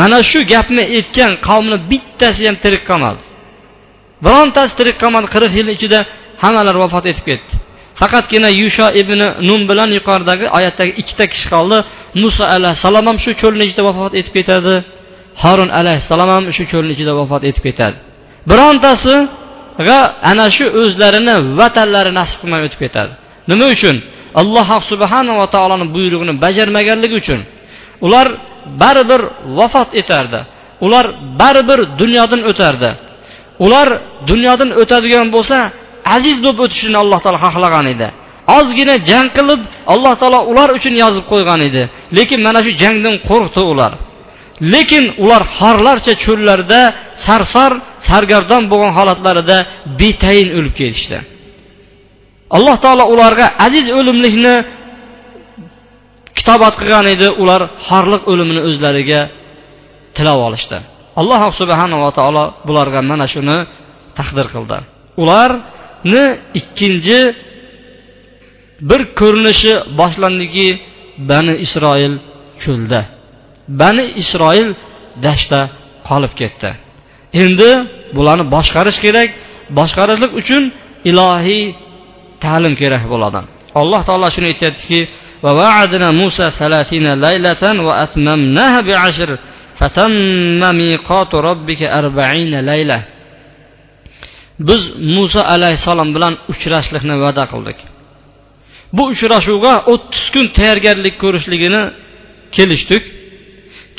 Mana 0.00 0.18
shu 0.30 0.40
gapni 0.52 0.84
aytgan 0.96 1.32
qavmni 1.48 1.76
bittasi 1.90 2.42
ham 2.48 2.56
tirik 2.64 2.82
qolmadi. 2.90 3.20
Birontasi 4.24 4.72
tirik 4.78 4.96
qolmadi 5.02 5.28
qirq 5.34 5.52
yil 5.58 5.68
ichida 5.76 5.98
hammalari 6.42 6.78
vafot 6.84 7.04
etib 7.12 7.24
ketdi. 7.30 7.52
Faqatgina 8.00 8.50
yusho 8.62 8.86
ibn 9.00 9.20
nun 9.48 9.60
bilan 9.70 9.90
yuqoridagi 9.98 10.46
oyatdagi 10.58 10.92
ikkita 11.02 11.24
kishi 11.32 11.46
qoldi. 11.54 11.78
Muso 12.22 12.44
alayhissalom 12.56 13.04
ham 13.10 13.18
shu 13.24 13.30
cho'lni 13.40 13.62
ichida 13.68 13.82
vafot 13.90 14.12
etib 14.20 14.32
ketadi. 14.38 14.74
Harun 15.42 15.70
alayhissalom 15.80 16.28
ham 16.34 16.44
shu 16.56 16.62
cho'lni 16.72 16.92
ichida 16.96 17.12
vafot 17.20 17.42
etib 17.50 17.62
ketadi. 17.68 17.96
Birontasiga 18.50 19.98
ana 20.30 20.46
shu 20.56 20.66
o'zlarini 20.80 21.36
vatanlari 21.60 22.10
nasib 22.20 22.38
qilmay 22.42 22.60
o'tib 22.66 22.80
ketadi. 22.84 23.12
Nima 23.50 23.66
uchun? 23.74 23.96
Alloh 24.40 24.68
subhanava 24.90 25.46
taoloni 25.54 25.86
buyrug'ini 25.94 26.34
bajarmaganligi 26.44 27.16
uchun. 27.22 27.40
Ular 28.06 28.26
baribir 28.82 29.22
vafot 29.58 29.90
etardi. 30.00 30.40
Ular 30.86 31.04
baribir 31.40 31.80
dunyodan 32.00 32.40
o'tardi. 32.50 32.90
Ular 33.64 33.88
dunyodan 34.30 34.70
o'tadigan 34.80 35.26
bo'lsa 35.36 35.58
aziz 36.16 36.36
bo'lib 36.44 36.60
o'tishini 36.64 36.96
alloh 37.02 37.18
taolo 37.24 37.38
xohlagan 37.46 37.86
edi. 37.94 38.08
Ozgina 38.58 38.94
jang 39.08 39.28
qilib 39.36 39.60
alloh 39.92 40.14
taolo 40.20 40.40
ular 40.50 40.68
uchun 40.78 40.94
yozib 41.02 41.24
qo'ygan 41.32 41.60
edi. 41.68 41.82
Lekin 42.16 42.40
mana 42.46 42.60
shu 42.66 42.72
jangdan 42.82 43.14
qo'rqdi 43.28 43.62
ular. 43.72 43.92
Lekin 44.72 45.04
ular 45.24 45.42
xorlarcha 45.58 46.12
cho'llarda 46.24 46.80
sarsar 47.26 47.72
sargardon 48.08 48.62
bo'lgan 48.72 48.92
holatlarida 48.98 49.58
betayin 50.00 50.48
o'lib 50.58 50.74
ketishdi. 50.80 51.18
Alloh 52.56 52.76
taolo 52.84 53.04
ularga 53.14 53.46
aziz 53.66 53.86
o'limlikni 53.98 54.54
kitobat 56.38 56.74
qilgan 56.80 57.06
edi. 57.14 57.28
Ular 57.42 57.60
xorliq 57.88 58.22
o'limini 58.32 58.60
o'zlariga 58.68 59.20
tilab 60.16 60.38
olishdi. 60.48 60.78
Alloh 61.20 61.42
subhanava 61.60 62.10
taolo 62.18 62.44
bularga 62.68 63.00
mana 63.10 63.26
shuni 63.34 63.58
taqdir 64.18 64.46
qildi. 64.54 64.78
Ularni 65.22 66.24
ikkinchi 66.60 67.18
bir 68.88 69.00
ko'rinishi 69.20 69.72
boshlandiki 70.00 70.66
bani 71.30 71.54
isroil 71.66 72.14
cho'lda. 72.62 73.00
bani 73.81 74.03
isroil 74.21 74.69
dashtda 75.25 75.61
qolib 76.09 76.33
ketdi 76.41 76.69
endi 77.43 77.69
bularni 78.15 78.45
boshqarish 78.55 78.99
kerak 79.05 79.29
boshqarishlik 79.79 80.31
uchun 80.41 80.63
ilohiy 81.09 81.63
ta'lim 82.43 82.73
kerak 82.81 83.03
bo'ladi 83.13 83.39
alloh 83.81 84.01
taolo 84.07 84.27
shuni 84.35 84.47
aytyaptiki 84.53 85.01
ووعدنا 85.45 86.07
موسى 86.21 86.45
ثلاثين 86.61 87.05
ليلة 87.25 87.63
وأتممناها 87.87 88.79
بعشر 88.87 89.29
فتم 89.79 90.61
ميقات 90.79 91.31
ربك 91.49 91.81
أربعين 91.99 92.53
ليلة 92.71 92.99
biz 94.59 94.81
muso 95.15 95.41
alayhissalom 95.55 96.09
bilan 96.15 96.33
uchrashlikni 96.51 97.15
va'da 97.23 97.43
qildik 97.51 97.77
bu 98.95 99.03
uchrashuvga 99.13 99.73
o'ttiz 99.93 100.25
kun 100.33 100.45
tayyorgarlik 100.57 101.15
ko'rishligini 101.23 101.81
kelishdik 102.55 103.03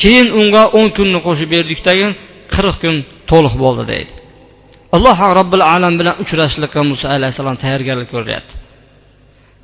Keyin 0.02 0.28
unga 0.40 0.64
o'n 0.78 0.88
kunni 0.98 1.20
qo'shib 1.28 1.50
berdikdagi 1.56 2.08
qirq 2.54 2.76
kun 2.84 2.96
to'liq 3.32 3.56
bo'ldi 3.64 3.84
deydi. 3.92 4.12
Alloh 4.96 5.18
robbil 5.40 5.64
alam 5.76 5.94
bilan 6.00 6.16
uchrashishlikqa 6.24 6.82
muso 6.92 7.06
alayhissalom 7.16 7.56
tayyorgarlik 7.64 8.10
ko'ryapti. 8.16 8.54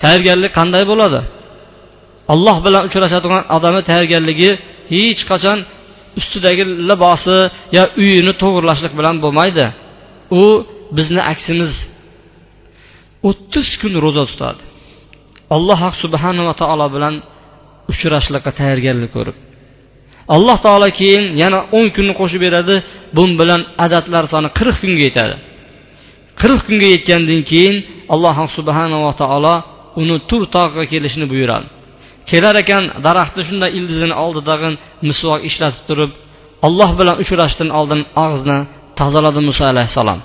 Tayyorgarlik 0.04 0.52
qanday 0.60 0.84
bo'ladi? 0.92 1.20
Alloh 2.34 2.58
bilan 2.66 2.84
uchrashadigan 2.90 3.44
odamni 3.56 3.82
tayyorgarligi 3.90 4.50
hech 4.94 5.22
qachon 5.32 5.58
ustidagi 6.20 6.64
libosi 6.90 7.38
yo 7.78 7.84
uyini 8.02 8.34
to'g'irlashlik 8.42 8.94
bilan 9.00 9.16
bo'lmaydi. 9.24 9.66
U 10.42 10.44
bizni 10.98 11.22
aksimiz. 11.34 11.72
O'ttiz 13.30 13.68
kun 13.82 13.94
ro'za 14.06 14.24
tutadi. 14.32 14.62
Alloh 15.56 15.82
subhanava 16.04 16.54
taolo 16.62 16.88
bilan 16.96 17.16
uchrashishlikqa 17.92 18.52
tayyorgarlik 18.60 19.12
ko'rib 19.18 19.38
alloh 20.36 20.58
taolo 20.66 20.88
keyin 21.00 21.26
yana 21.42 21.60
o'n 21.78 21.88
kunni 21.96 22.14
qo'shib 22.20 22.42
beradi. 22.46 22.76
Bun 23.16 23.30
bilan 23.40 23.62
adadlar 23.86 24.24
soni 24.34 24.50
qirq 24.58 24.76
kunga 24.84 25.04
yetadi. 25.08 25.36
Qirq 26.42 26.62
kunga 26.68 26.88
yetgandan 26.96 27.42
keyin 27.52 27.76
alloh 28.14 28.36
subhanava 28.58 29.12
taolo 29.22 29.56
uni 30.02 30.16
tur 30.30 30.44
tog'iga 30.56 30.86
kelishni 30.92 31.26
buyuradi. 31.32 31.68
Kelar 32.30 32.56
ekan 32.64 32.84
daraxtni 33.06 33.44
shunday 33.50 33.72
ildizini 33.78 34.16
oldidagi 34.24 34.70
misvoq 35.08 35.42
ishlatib 35.50 35.84
turib 35.90 36.12
alloh 36.68 36.90
bilan 37.00 37.16
uchrashishdan 37.24 37.70
oldin 37.80 38.02
og'zini 38.26 38.60
tozaladi 39.00 39.42
muso 39.50 39.64
alayhissalom. 39.74 40.20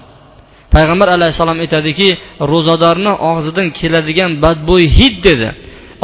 Payg'ambar 0.74 1.08
alayhissalom 1.16 1.58
aytadiki 1.64 2.08
ro'zadorni 2.52 3.12
og'zidan 3.30 3.66
keladigan 3.78 4.30
badbo'y 4.44 4.84
hid 4.98 5.16
dedi. 5.28 5.48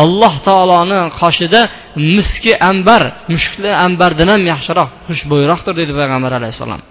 Alloh 0.04 0.34
taoloni 0.46 1.00
qoshida 1.20 1.60
miski 2.14 2.52
ambar 2.70 3.02
mushukli 3.32 3.70
ambardan 3.86 4.28
ham 4.34 4.42
yaxshiroq 4.52 4.88
xushbo'yroqdir 5.08 5.74
dedi 5.80 5.92
payg'ambar 5.98 6.32
alayhissalom. 6.40 6.82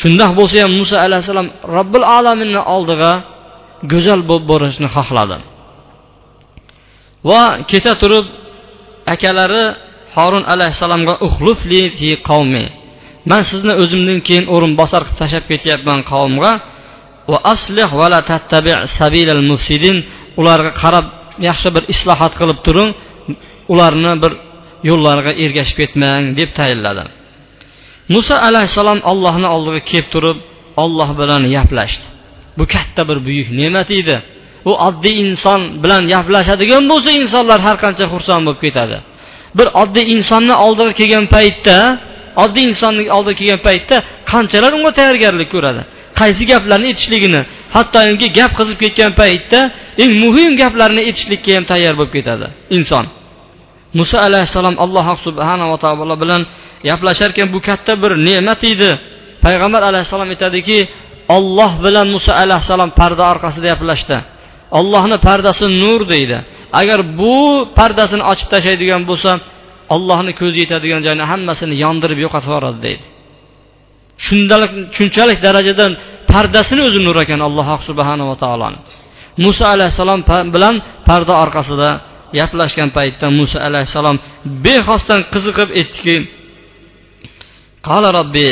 Shundoq 0.00 0.30
bo'lsa 0.38 0.56
ham 0.64 0.72
muso 0.80 0.96
alayhissalom 1.06 1.48
robbil 1.76 2.04
alaminni 2.18 2.60
oldiga 2.74 3.12
go'zal 3.92 4.20
bo'lib 4.28 4.44
borishni 4.52 4.88
xohladi. 4.96 5.36
Va 7.28 7.42
keta 7.70 7.92
turib 8.02 8.26
akalari 9.14 9.64
horun 10.16 10.44
alayhissalomga 10.54 11.14
uxlufli 11.26 11.82
fi 11.98 12.10
qavmi 12.28 12.66
man 13.30 13.42
sizni 13.50 13.72
o'zimdan 13.82 14.18
keyin 14.26 14.46
o'rinbosar 14.54 15.02
qilib 15.06 15.18
tashlab 15.22 15.44
ketyapman 15.50 16.00
qavmga 16.12 16.52
va 17.30 17.38
aslih 17.52 17.88
va 18.00 18.06
la 18.14 18.20
tattabi 18.30 18.72
sabilal 18.98 19.42
mufsidin. 19.50 19.98
Ularga 20.40 20.72
qarab 20.82 21.06
yaxshi 21.48 21.68
bir 21.76 21.82
islohot 21.92 22.32
qilib 22.40 22.58
turing 22.66 22.90
ularni 23.72 24.12
bir 24.22 24.32
yo'llariga 24.88 25.32
ergashib 25.44 25.76
ketmang 25.80 26.24
deb 26.38 26.50
tayinladi. 26.58 27.04
Muso 28.14 28.34
alayhissalom 28.48 29.00
allohni 29.10 29.48
oldiga 29.54 29.80
kelib 29.90 30.08
turib 30.14 30.38
olloh 30.82 31.10
bilan 31.20 31.42
gaplashdi. 31.54 32.06
Bu 32.58 32.64
katta 32.74 33.02
bir 33.08 33.18
buyuk 33.26 33.48
ne'mat 33.60 33.90
edi. 34.00 34.16
U 34.70 34.72
oddiy 34.88 35.14
inson 35.24 35.60
bilan 35.82 36.02
gaplashadigan 36.12 36.82
bo'lsa 36.90 37.10
insonlar 37.20 37.58
har 37.66 37.76
qancha 37.84 38.04
xursand 38.12 38.42
bo'lib 38.46 38.60
ketadi. 38.66 38.96
Bir 39.58 39.68
oddiy 39.82 40.06
insonni 40.14 40.54
oldiga 40.66 40.92
kelgan 41.00 41.26
paytda 41.34 41.76
oddiy 42.44 42.64
insonni 42.70 43.02
oldiga 43.16 43.36
kelgan 43.40 43.60
paytda 43.68 43.96
qanchalar 44.32 44.72
unga 44.78 44.92
tayyorgarlik 44.98 45.48
ko'radi? 45.54 45.82
Qaysi 46.20 46.42
gaplarni 46.52 46.86
aytishligini 46.90 47.40
hattoki 47.76 48.28
gap 48.38 48.52
qizib 48.58 48.76
ketgan 48.82 49.12
paytda 49.20 49.60
eng 50.02 50.12
muhim 50.24 50.52
gaplarni 50.62 51.00
aytishlikka 51.08 51.50
ham 51.56 51.64
tayyor 51.70 51.94
bo'lib 51.98 52.12
ketadi 52.16 52.46
inson. 52.78 53.04
Muso 53.98 54.16
alayhissalom 54.28 54.76
alloh 54.84 55.06
subhanava 55.26 55.76
taolo 55.84 56.16
bilan 56.22 56.42
gaplashar 56.88 57.30
ekan 57.34 57.48
bu 57.54 57.58
katta 57.68 57.92
bir 58.02 58.12
ne'mat 58.28 58.60
edi. 58.72 58.90
Payg'ambar 59.44 59.82
alayhissalom 59.90 60.28
aytadiki 60.34 60.78
olloh 61.36 61.72
bilan 61.84 62.06
muso 62.14 62.32
alayhissalom 62.42 62.90
parda 63.00 63.24
orqasida 63.32 63.66
gaplashdi. 63.72 64.18
Ollohni 64.78 65.16
pardasi 65.28 65.64
nur 65.82 66.00
deydi. 66.12 66.38
Agar 66.80 67.00
bu 67.20 67.34
pardasini 67.78 68.24
ochib 68.32 68.48
tashlaydigan 68.54 69.02
bo'lsa 69.10 69.30
ollohni 69.94 70.32
ko'zi 70.40 70.58
yetadigan 70.64 71.00
joyni 71.06 71.24
hammasini 71.30 71.74
yondirib 71.84 72.18
yo'qotib 72.24 72.50
yuboradi 72.50 72.78
deydi. 72.86 73.04
Shundalik 74.26 74.72
shunchalik 74.96 75.38
darajadan 75.46 75.92
pardasini 76.32 76.82
o'zi 76.88 77.00
nur 77.06 77.16
ekan 77.24 77.40
alloh 77.48 77.68
subhanava 77.88 78.34
taoloni 78.42 78.78
muso 79.44 79.64
alayhissalom 79.74 80.20
bilan 80.54 80.74
parda 81.08 81.34
orqasida 81.44 81.90
gaplashgan 82.38 82.88
paytda 82.96 83.26
muso 83.38 83.58
alayhissalom 83.68 84.16
bexosdan 84.64 85.20
qiziqib 85.32 85.68
aytdiki 85.78 86.16
qola 87.88 88.08
robbi 88.18 88.46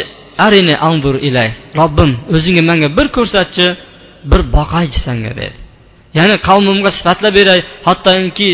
arini 0.47 0.77
anzur 0.89 1.15
ilay. 1.29 1.51
Robbim 1.81 2.11
o'zingni 2.37 2.63
menga 2.71 2.89
bir 2.99 3.07
ko'rsatchi 3.17 3.67
bir 4.31 4.41
boqaychi 4.57 4.99
sanga 5.07 5.33
dedi. 5.41 5.57
Ya'ni 6.19 6.37
qavmimga 6.49 6.91
sifatlab 6.99 7.33
beray 7.39 7.61
hattoki 7.89 8.51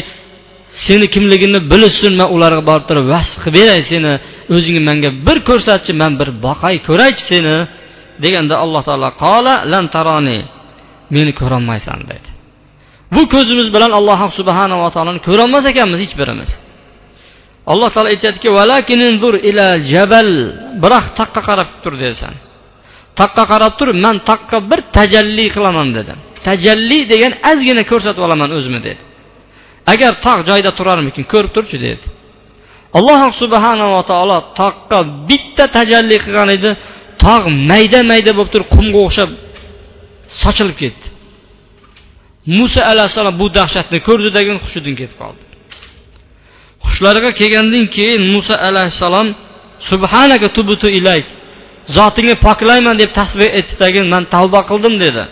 seni 0.87 1.07
kimligingni 1.15 1.61
bilishsin 1.73 2.13
man 2.21 2.29
ularga 2.35 2.63
borib 2.71 2.85
turib 2.89 3.07
vasf 3.15 3.37
qilib 3.45 3.55
beray 3.59 3.81
seni. 3.93 4.13
O'zingni 4.57 4.83
menga 4.91 5.11
bir 5.27 5.39
ko'rsatchi 5.49 5.93
man 6.01 6.13
bir 6.21 6.29
boqay 6.47 6.75
ko'raychi 6.89 7.25
seni. 7.33 7.57
Deganda 8.25 8.55
alloh 8.65 8.83
taolo 8.89 9.11
qola 9.25 9.55
lan 9.73 9.85
taroni 9.95 10.39
meni 11.15 11.33
ko'rolmaysan 11.41 12.01
dedi. 12.11 12.29
Bu 13.15 13.23
ko'zimiz 13.35 13.69
bilan 13.75 13.93
alloh 13.99 14.21
subhanava 14.39 14.89
taoloni 14.95 15.21
ko'rolmas 15.29 15.65
ekanmiz 15.73 15.99
hech 16.05 16.15
birimiz. 16.21 16.51
Alloh 17.73 17.89
taolo 17.95 18.09
aytyaptiki 18.15 18.49
ila 19.51 19.67
jabal 19.93 20.31
biroq 20.83 21.07
taqqa 21.19 21.41
qarab 21.49 21.69
tur 21.83 21.95
desan 22.05 22.35
taqqa 23.21 23.45
qarab 23.53 23.73
tur 23.79 23.89
man 24.05 24.17
taqqa 24.31 24.59
bir 24.71 24.81
tajalli 24.97 25.47
qilaman 25.55 25.89
dedi. 25.97 26.13
Tajalli 26.49 26.99
degan 27.13 27.33
ozgina 27.51 27.83
ko'rsatib 27.91 28.23
olaman 28.27 28.51
o'zimni 28.59 28.81
dedi. 28.89 29.03
Agar 29.93 30.13
tog' 30.25 30.43
joyida 30.49 30.71
turarmikin 30.79 31.25
ko'rib 31.33 31.53
turchi 31.57 31.79
dedi. 31.87 32.05
Alloh 32.99 33.21
subhanava 33.43 34.01
taolo 34.11 34.39
toqqa 34.61 34.99
bitta 35.29 35.65
tajalli 35.77 36.17
qilgan 36.25 36.49
edi. 36.57 36.71
Tog' 37.25 37.47
mayda 37.71 37.99
mayda 38.11 38.31
bo'lib 38.37 38.51
turib 38.55 38.69
qumga 38.77 38.99
o'xshab 39.07 39.31
sochilib 40.43 40.77
ketdi. 40.83 41.07
Muso 42.59 42.81
alayhissalom 42.93 43.35
bu 43.41 43.47
dahshatni 43.59 43.99
ko'rdidagin 44.09 44.57
hushidan 44.65 44.95
ketib 45.01 45.17
qoldi. 45.23 45.45
Hushlariga 46.85 47.31
kelgandan 47.41 47.85
keyin 47.95 48.23
muso 48.35 48.55
alayhissalom 48.69 49.29
subhanaka 49.91 50.49
tubutu 50.57 50.89
ilayk 50.99 51.27
zotingni 51.97 52.35
poklayman 52.47 52.97
deb 53.03 53.11
tasbeh 53.19 53.49
aytdidagi 53.59 54.01
man 54.13 54.23
tavba 54.35 54.61
qildim 54.71 54.95
dedi. 55.05 55.25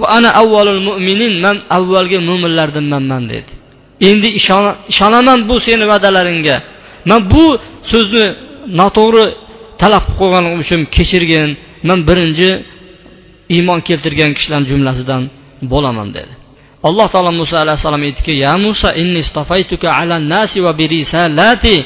Va 0.00 0.06
ana 0.16 0.30
avvalul 0.42 0.82
mo'minin 0.88 1.34
man 1.44 1.56
avvalgi 1.76 2.18
mo'minlardanman 2.28 3.24
dedi. 3.32 3.52
Endi 4.08 4.28
ishonaman 4.90 5.38
bu 5.48 5.56
seni 5.66 5.84
va'dalaringga. 5.92 6.56
Man 7.10 7.20
bu 7.32 7.44
so'zni 7.90 8.24
noto'g'ri 8.80 9.24
talab 9.82 10.02
qilib 10.06 10.18
qo'yganim 10.20 10.52
uchun 10.62 10.80
kechirgin 10.94 11.48
man 11.88 11.98
birinchi 12.08 12.50
iymon 13.56 13.80
keltirgan 13.88 14.30
kishilar 14.36 14.62
jumlasidan 14.70 15.22
bo'laman 15.72 16.08
dedi. 16.16 16.32
Alloh 16.88 17.06
taolo 17.12 17.32
muso 17.40 17.54
alayhissalom 17.64 18.02
aytdiki 18.08 18.32
ya 18.44 18.54
musa 18.64 18.88
inni 19.02 19.22
ala 20.00 20.16
nasi 20.32 20.58
va 20.66 20.72
birisalati 20.80 21.76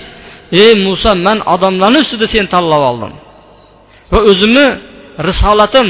ey 0.65 0.73
muso 0.87 1.11
man 1.27 1.39
odamlarni 1.55 1.99
ustida 2.05 2.27
seni 2.33 2.49
tanlab 2.55 2.83
oldim 2.91 3.13
va 4.13 4.19
o'zimni 4.31 4.67
risolatim 5.29 5.89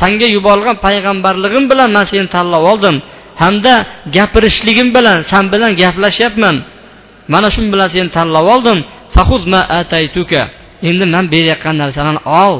sanga 0.00 0.26
yuborilgan 0.36 0.76
payg'ambarligim 0.86 1.64
bilan 1.70 1.88
man 1.96 2.04
seni 2.12 2.28
tanlab 2.36 2.64
oldim 2.72 2.96
hamda 3.42 3.74
gapirishligim 4.16 4.88
bilan 4.96 5.18
san 5.30 5.44
bilan 5.52 5.72
gaplashyapman. 5.82 6.56
Mana 7.32 7.48
shu 7.54 7.60
bilan 7.72 7.88
seni 7.94 8.10
tanlab 8.16 8.46
oldim. 8.54 8.78
Endi 10.88 11.04
man 11.14 11.24
berayotgan 11.32 11.74
narsalarni 11.82 12.22
ol. 12.44 12.56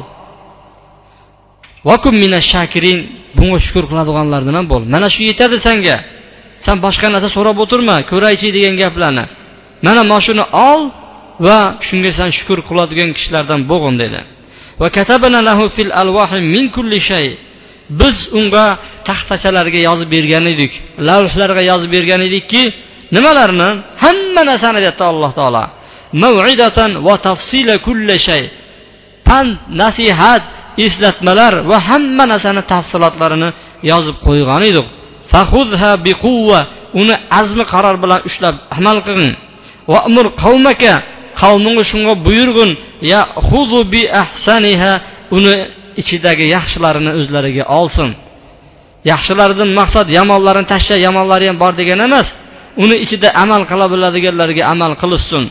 Bunga 3.39 3.59
shukur 3.67 3.85
qiladiganlardan 3.91 4.55
ham 4.59 4.67
bo'l. 4.73 4.83
Mana 4.95 5.09
shu 5.15 5.21
yetadi 5.31 5.57
sanga. 5.67 5.97
San 6.67 6.77
boshqa 6.85 7.07
narsa 7.15 7.29
so'rab 7.37 7.57
o'tirma 7.65 7.97
ko'raychi 8.11 8.49
degan 8.57 8.75
gaplarni. 8.83 9.25
Mana 9.87 10.01
mana 10.11 10.21
shuni 10.27 10.45
ol 10.71 10.81
va 11.47 11.59
shunga 11.89 12.11
san 12.19 12.29
shukur 12.37 12.59
qiladigan 12.69 13.11
kishilardan 13.17 13.61
bo'lg'in 13.71 13.97
dedi. 14.03 14.21
Biz 18.01 18.17
unga 18.39 18.67
taxtachalarga 19.09 19.81
yozib 19.89 20.09
bergan 20.15 20.45
edik 20.53 20.73
lavhlarga 21.09 21.63
yozib 21.71 21.91
bergan 21.97 22.21
edikki 22.29 22.63
nimalarni? 23.17 23.69
Hamma 24.03 24.43
narsani 24.51 24.79
deyapti 24.85 25.05
alloh 25.11 25.33
taolo. 25.39 25.65
Mavidatan 26.13 26.91
va 27.07 27.15
tafsila 27.29 27.75
kulli 27.87 28.19
shay. 28.27 28.43
Pand 29.27 29.51
nasihat 29.83 30.43
eslatmalar 30.87 31.55
va 31.71 31.79
hamma 31.89 32.25
narsani 32.33 32.63
tafsilotlarini 32.73 33.49
yozib 33.91 34.17
qo'ygan 34.27 34.63
edik. 34.71 34.87
Fahudha 35.33 35.91
biquvva 36.07 36.61
uni 37.01 37.15
azmi 37.41 37.65
qaror 37.73 37.97
bilan 38.03 38.21
ushlab 38.29 38.55
amal 38.79 38.99
qilgin. 39.07 39.35
Va 39.93 39.99
umur 40.09 40.27
qavmaka 40.43 40.95
qavmingga 41.43 41.85
shunga 41.91 42.15
buyurgin 42.27 42.71
ya 43.13 43.21
bi 43.93 44.03
ahsaniha 44.23 44.93
uni 45.37 45.55
ichidagi 46.01 46.45
yaxshilarini 46.57 47.11
o'zlariga 47.21 47.65
olsin. 47.79 48.11
Yaxshilaridan 49.11 49.71
maqsad 49.81 50.07
yomonlarini 50.19 50.67
tashlab 50.73 50.99
yomonlari 51.07 51.47
ham 51.51 51.57
bor 51.63 51.73
degani 51.81 52.03
emas 52.09 52.29
uni 52.85 52.97
ichida 53.05 53.29
amal 53.43 53.63
qila 53.71 53.87
biladiganlarga 53.93 54.63
amal 54.73 54.93
qilishsin. 55.03 55.45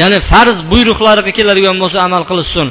Ya'ni 0.00 0.18
farz 0.30 0.58
buyruqlariga 0.72 1.32
keladigan 1.38 1.76
bo'lsa 1.82 1.98
amal 2.06 2.22
qilishsin. 2.30 2.66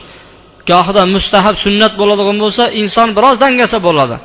Gohida 0.71 1.03
mustahab 1.15 1.55
sunnat 1.63 1.93
bo'ladigan 2.01 2.37
bo'lsa 2.43 2.63
inson 2.81 3.09
biroz 3.17 3.35
dangasa 3.43 3.77
bo'ladi. 3.87 4.15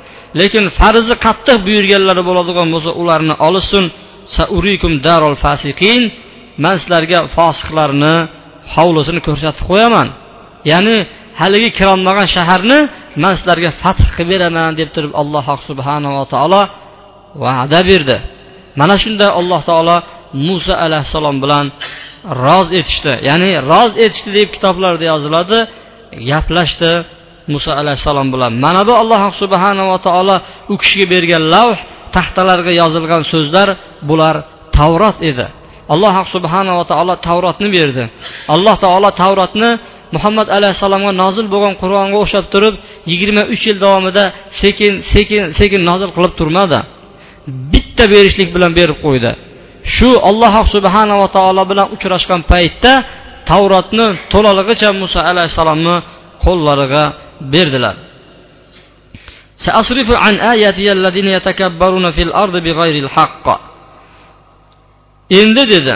Lekin 0.41 0.65
farzi 0.79 1.15
qattiq 1.25 1.57
buyurganlari 1.67 2.23
bo'ladigan 2.29 2.69
bo'lsa 2.75 2.91
ularni 3.01 3.35
olishsin. 3.47 3.85
Saurikum 4.37 4.93
darol 5.07 5.37
fasiqin. 5.45 6.03
Man 6.65 6.75
sizlarga 6.81 7.19
fosiqlarni 7.37 8.15
hovlisini 8.75 9.21
ko'rsatib 9.27 9.65
qo'yaman. 9.71 10.09
Ya'ni 10.73 10.97
haligi 11.41 11.71
kirolmagan 11.79 12.29
shaharni 12.37 12.79
man 13.23 13.33
sizlarga 13.39 13.71
fath 13.83 14.05
qilib 14.17 14.31
beraman 14.33 14.71
deb 14.81 14.89
turib 14.95 15.13
alloh 15.23 15.47
subhanava 15.69 16.23
taolo 16.33 16.63
va'da 17.43 17.81
berdi. 17.91 18.17
Mana 18.81 18.95
shunda 19.03 19.27
alloh 19.41 19.61
taolo 19.71 19.97
muso 20.33 20.75
alayhissalom 20.87 21.37
bilan 21.43 21.67
roz 22.45 22.69
etishdi. 22.81 23.13
Ya'ni 23.29 23.51
roz 23.73 23.93
etishdi 24.05 24.31
deb 24.39 24.49
kitoblarda 24.55 25.05
yoziladi. 25.13 25.59
Gaplashdi 26.31 26.93
muso 27.53 27.71
alayhissalom 27.83 28.29
bilan. 28.35 28.53
Mana 28.65 28.83
bu 28.89 28.93
alloh 29.03 29.23
subhanava 29.43 29.97
taolo 30.07 30.37
u 30.73 30.75
kishiga 30.83 31.07
bergan 31.15 31.43
lavh 31.55 31.79
taxtalarga 32.17 32.73
yozilgan 32.83 33.23
so'zlar 33.33 33.69
bular 34.09 34.37
tavrot 34.77 35.19
edi. 35.31 35.47
Alloh 35.95 36.15
subhanava 36.35 36.83
taolo 36.93 37.15
tavrotni 37.27 37.69
berdi. 37.77 38.05
Alloh 38.55 38.75
taolo 38.85 39.11
tavrotni 39.23 39.71
muhammad 40.15 40.49
alayhissalomga 40.57 41.13
nozil 41.23 41.47
bo'lgan 41.55 41.75
qur'onga 41.83 42.17
o'xshab 42.23 42.47
turib 42.55 42.75
yigirma 43.11 43.43
uch 43.55 43.63
yil 43.69 43.79
davomida 43.85 44.25
sekin 44.63 44.93
sekin 45.13 45.43
sekin 45.61 45.81
nozil 45.91 46.11
qilib 46.17 46.33
turmadi. 46.41 46.79
Bitta 47.73 48.05
berishlik 48.15 48.49
bilan 48.57 48.73
berib 48.79 48.99
qo'ydi. 49.07 49.31
shu 49.96 50.10
alloh 50.30 50.54
subhanava 50.76 51.28
taolo 51.38 51.62
bilan 51.70 51.88
uchrashgan 51.96 52.42
paytda 52.52 52.94
tavrotni 53.50 54.06
to'lalig'icha 54.34 54.90
muso 55.02 55.20
alayhissalomni 55.30 55.96
qo'llariga 56.46 57.04
berdilar 57.54 57.96
سأصرف 59.66 60.12
عن 60.12 60.36
آياتي 60.36 60.92
الذين 60.92 61.28
يتكبرون 61.28 62.12
في 62.12 62.22
الأرض 62.28 62.56
بغير 62.58 62.96
الحق 63.04 63.46
endi 65.40 65.64
dedi 65.72 65.96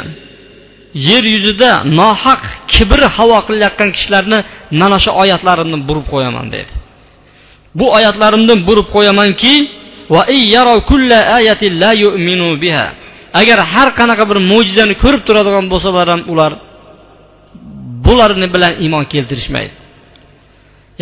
yer 0.93 1.23
yuzida 1.36 1.71
nohaq 1.99 2.41
kibr 2.73 2.99
havo 3.15 3.38
qilayotgan 3.47 3.89
kishilarni 3.95 4.39
mana 4.82 4.97
shu 5.03 5.12
oyatlarimni 5.21 5.77
burib 5.88 6.05
qo'yaman 6.13 6.45
dedi 6.55 6.71
bu 7.77 7.86
oyatlarimni 7.97 8.55
burib 8.67 8.88
qo'yamanki 8.95 9.53
agar 13.40 13.59
har 13.73 13.88
qanaqa 13.99 14.25
bir 14.31 14.38
mo'jizani 14.53 14.94
ko'rib 15.03 15.23
turadigan 15.29 15.66
bo'lsalar 15.73 16.07
ham 16.12 16.23
ular 16.33 16.53
bularni 18.07 18.49
bilan 18.55 18.73
iymon 18.85 19.05
keltirishmaydi. 19.12 19.75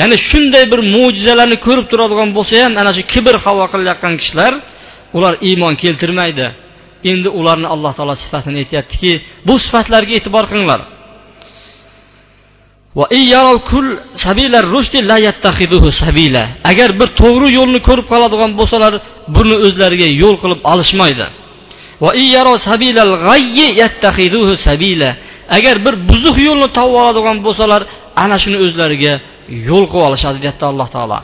Ya'ni 0.01 0.16
shunday 0.29 0.64
bir 0.73 0.81
mo'jizalarni 0.95 1.57
ko'rib 1.66 1.87
turadigan 1.92 2.29
bo'lsa 2.37 2.55
ham 2.64 2.73
ana 2.83 2.92
shu 2.97 3.03
kibr 3.12 3.35
havo 3.45 3.64
qilayotgan 3.73 4.14
kishilar 4.21 4.53
ular 5.16 5.35
iymon 5.49 5.75
keltirmaydi. 5.83 6.47
Endi 7.11 7.29
ularni 7.38 7.68
alloh 7.75 7.92
taolo 7.99 8.14
sifatini 8.25 8.57
aytyaptiki 8.62 9.12
bu 9.47 9.55
sifatlarga 9.64 10.12
e'tibor 10.18 10.45
qilinglar. 10.51 10.81
Agar 16.71 16.90
bir 17.01 17.09
to'g'ri 17.21 17.49
yo'lni 17.59 17.81
ko'rib 17.88 18.07
qoladigan 18.12 18.51
bo'lsalar 18.61 18.92
buni 19.37 19.55
o'zlariga 19.66 20.09
yo'l 20.23 20.37
qilib 20.42 20.61
olishmaydi. 20.73 21.27
Agar 25.56 25.76
bir 25.84 25.94
buzuq 26.08 26.36
yo'lni 26.48 26.68
topib 26.76 26.96
oladigan 27.02 27.36
bo'lsalar 27.46 27.82
ana 28.22 28.36
shuni 28.42 28.58
o'zlariga 28.64 29.14
yo'l 29.68 29.84
qilib 29.92 30.06
olishadi 30.08 30.38
deyapti 30.44 30.64
alloh 30.70 30.88
taolo. 30.94 31.18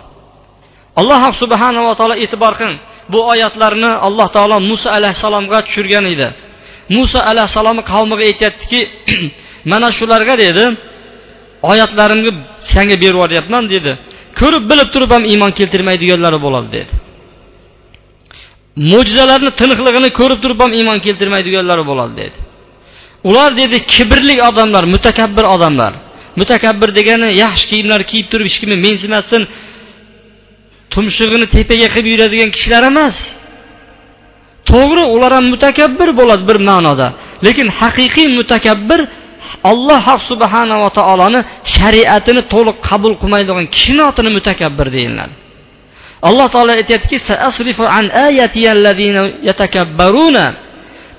Alloh 1.00 1.22
subhanava 1.42 1.92
taolo 1.98 2.14
e'tibor 2.24 2.52
qiling 2.60 2.78
bu 3.12 3.18
oyatlarni 3.32 3.90
alloh 4.06 4.28
taolo 4.36 4.56
muso 4.70 4.88
alayhissalomga 4.98 5.58
tushirgan 5.66 6.04
edi. 6.14 6.28
Muso 6.96 7.18
alayhissalomni 7.30 7.82
qavmiga 7.92 8.24
aytyaptiki 8.30 8.80
mana 9.72 9.88
shularga 9.98 10.34
dedi 10.44 10.64
oyatlarimni 11.70 12.30
senga 12.72 12.96
berib 13.02 13.16
yuboryapman 13.16 13.64
dedi. 13.74 13.92
Ko'rib 14.40 14.64
bilib 14.70 14.88
turib 14.94 15.10
ham 15.14 15.24
iymon 15.32 15.50
keltirmaydiganlari 15.58 16.38
bo'ladi 16.46 16.68
dedi. 16.76 16.92
Mo'jizalarni 18.90 19.50
tiniqligini 19.60 20.10
ko'rib 20.18 20.38
turib 20.44 20.58
ham 20.62 20.72
iymon 20.78 20.98
keltirmaydiganlari 21.06 21.84
bo'ladi 21.90 22.14
dedi. 22.22 22.38
Ular 23.28 23.50
dedi 23.60 23.76
kibrli 23.94 24.36
odamlar 24.48 24.84
mutakabbir 24.94 25.44
odamlar. 25.54 25.92
Mutakabbir 26.40 26.88
degani 26.98 27.28
yaxshi 27.44 27.66
kiyimlar 27.70 28.00
kiyib 28.10 28.26
turib 28.32 28.46
hech 28.48 28.58
kimni 28.62 28.76
mensimasin 28.86 29.42
tumshug'ini 30.92 31.46
tepaga 31.56 31.88
qilib 31.94 32.08
yuradigan 32.14 32.50
kishilar 32.56 32.82
emas. 32.92 33.16
To'g'ri 34.70 35.04
ular 35.14 35.32
ham 35.36 35.46
mutakabbir 35.54 36.08
bo'ladi 36.20 36.44
bir 36.50 36.58
ma'noda. 36.68 37.08
Lekin 37.46 37.68
haqiqiy 37.80 38.28
mutakabbir 38.38 39.00
alloh 39.70 40.06
subhanava 40.30 40.88
taoloni 40.98 41.40
shariatini 41.76 42.42
to'liq 42.52 42.76
qabul 42.88 43.12
qilmaydigan 43.22 43.66
kishini 43.74 44.02
otini 44.10 44.30
mutakabbir 44.38 44.86
deyiladi. 44.96 45.34
Alloh 46.22 46.46
taolo 46.54 46.72
aytyaptiki 46.72 47.18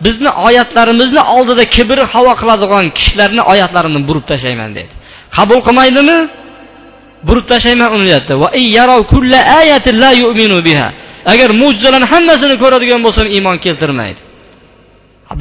bizni 0.06 0.30
oyatlarimizni 0.48 1.22
oldida 1.36 1.64
kibr 1.76 2.00
havo 2.14 2.34
qiladigan 2.42 2.86
kishilarni 2.98 3.42
oyatlarini 3.52 4.00
burib 4.10 4.26
tashlayman 4.32 4.72
dedi. 4.78 4.92
Qabul 5.38 5.60
qilmaydimi? 5.68 6.18
Burib 7.28 7.46
tashlayman 7.52 7.90
uni 7.96 8.06
deyapti. 8.10 8.34
Agar 11.34 11.50
mo'jizalarni 11.62 12.08
hammasini 12.14 12.56
ko'radigan 12.64 13.00
bo'lsam 13.06 13.26
iymon 13.36 13.58
keltirmaydi. 13.66 14.22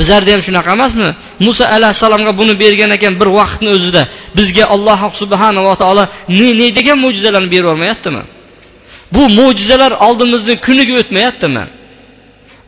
Bizlarda 0.01 0.31
ham 0.35 0.43
shunaqa 0.47 0.71
emasmi? 0.77 1.09
Muso 1.47 1.65
alayhissalomga 1.77 2.33
buni 2.41 2.55
bergan 2.63 2.91
ekan 2.97 3.13
bir 3.21 3.29
vaqtni 3.39 3.69
o'zida. 3.77 4.03
Bizga 4.39 4.65
alloh 4.75 5.01
subhanava 5.21 5.75
taolo 5.83 6.05
ne 6.39 6.49
ne 6.61 6.67
degan 6.79 6.99
mo'jizalarni 7.05 7.49
berib 7.53 7.65
yubormayaptimi 7.67 8.23
bu 9.15 9.23
mo'jizalar 9.39 9.93
oldimizda 10.07 10.55
kuniga 10.67 10.95
o'tmayaptimi? 11.01 11.65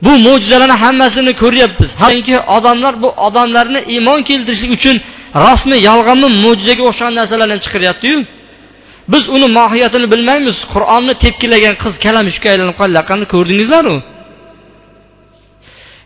Bu 0.04 0.12
mo'jizalarni 0.26 0.76
hammasini 0.84 1.32
ko'ryapmiz. 1.42 1.90
Chunki 2.02 2.34
odamlar 2.56 2.94
bu 3.02 3.08
odamlarni 3.26 3.80
iymon 3.94 4.20
keltirishlik 4.28 4.72
uchun 4.78 4.96
rostmi 5.44 5.76
yolg'onmi 5.88 6.28
mo'jizaga 6.44 6.82
o'xshagan 6.90 7.14
narsalarni 7.20 7.58
chiqaryaptiyu 7.64 8.18
biz 9.12 9.24
uni 9.36 9.48
mohiyatini 9.58 10.06
bilmaymiz. 10.12 10.56
Qur'onni 10.74 11.14
tepkilagan 11.24 11.74
qiz 11.82 11.94
kalamushga 12.04 12.48
aylanib 12.52 12.76
qolayotganini 12.80 13.26
ko'rdingizlaru? 13.34 13.96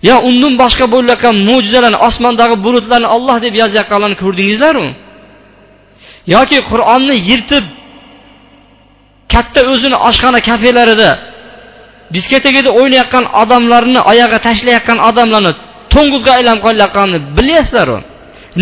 Yo 0.08 0.16
undan 0.28 0.54
boshqa 0.62 0.86
bo'layotgan 0.94 1.34
mo'jizalarni 1.48 1.98
osmondagi 2.08 2.56
bulutlarni 2.66 3.08
olloh 3.16 3.36
deb 3.44 3.54
yozayotganlarni 3.62 4.16
ko'rdingizlaru? 4.22 4.86
Yoki 6.34 6.58
qur'onni 6.70 7.16
yirtib 7.28 7.64
katta 9.32 9.60
o'zini 9.72 9.96
oshxona 10.08 10.40
kafelarida 10.48 11.10
diskotekada 12.14 12.70
o'ynayotgan 12.78 13.24
odamlarni 13.42 14.00
oyog'iga 14.10 14.38
tashlayotgan 14.48 14.98
odamlarni 15.08 15.52
to'ng'izga 15.94 16.30
aylanib 16.38 16.62
qolayotganini 16.66 17.18
bilyapsizlaru 17.36 17.96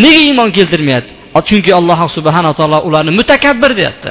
nega 0.02 0.20
iymon 0.28 0.48
keltirmayapti? 0.56 1.12
Chunki 1.48 1.70
alloh 1.78 2.00
subhanaa 2.16 2.54
taolo 2.58 2.78
ularni 2.88 3.12
mutakabbir 3.18 3.70
deyapti. 3.80 4.10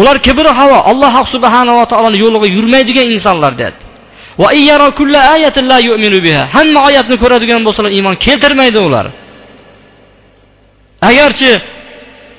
Ular 0.00 0.16
kibri 0.26 0.50
havo 0.60 0.78
alloh 0.90 1.14
subhanava 1.34 1.84
taoloni 1.92 2.18
yo'liga 2.24 2.48
yurmaydigan 2.56 3.06
insonlar 3.14 3.52
deyapti. 3.60 3.84
Hamma 6.54 6.80
oyatni 6.88 7.16
ko'radigan 7.22 7.60
bo'lsalar 7.66 7.90
iymon 7.98 8.14
keltirmaydi 8.24 8.78
ular. 8.88 9.06
Agarchi 11.10 11.50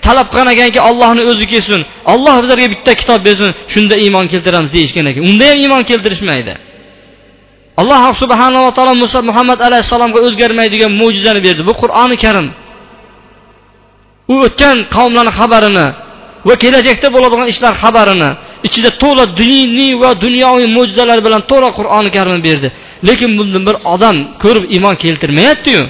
talab 0.06 0.28
qilgan 0.32 0.48
ekanki 0.56 0.80
ollohni 0.90 1.22
o'zi 1.32 1.46
kelsin. 1.54 1.82
Olloh 2.14 2.36
bizlarga 2.44 2.68
bitta 2.74 2.92
kitob 3.02 3.20
bersin 3.28 3.50
shunda 3.74 3.96
iymon 4.06 4.26
keltiramiz 4.32 4.72
deyishgan 4.76 5.06
ekan. 5.12 5.24
Unda 5.30 5.46
ham 5.52 5.58
iymon 5.66 5.84
keltirishmaydi. 5.90 6.54
Alloh 7.82 8.04
subhanava 8.22 8.70
taolo 8.78 8.94
muso 9.04 9.20
muhammad 9.30 9.60
alayhissalomga 9.68 10.20
o'zgarmaydigan 10.28 10.92
mo'jizani 11.02 11.42
berdi. 11.48 11.62
Bu 11.70 11.74
qur'oni 11.82 12.18
karim. 12.24 12.48
U 14.34 14.36
o'tgan 14.46 14.78
qavmlarni 14.96 15.32
xabarini 15.40 15.88
va 16.48 16.56
kelajakda 16.64 17.08
bo'ladigan 17.16 17.48
ishlar 17.54 17.74
xabarini 17.84 18.32
ichida 18.68 18.90
to'la 19.04 19.24
diniy 19.42 19.94
va 20.02 20.10
dunyoviy 20.26 20.68
mo'jizalar 20.78 21.20
bilan 21.26 21.42
to'la 21.52 21.70
qur'oni 21.78 22.10
karimni 22.16 22.42
berdi. 22.50 22.68
Lekin 23.08 23.30
bundan 23.38 23.64
bir 23.68 23.76
odam 23.94 24.16
ko'rib 24.44 24.66
iymon 24.76 24.96
keltirmayaptiyu. 25.04 25.82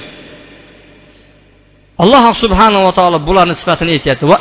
Alloh 2.02 2.24
subhanava 2.42 2.90
taolo 2.98 3.18
bularni 3.28 3.54
sifatini 3.60 3.90
aytyapti. 3.96 4.24
Va 4.30 4.36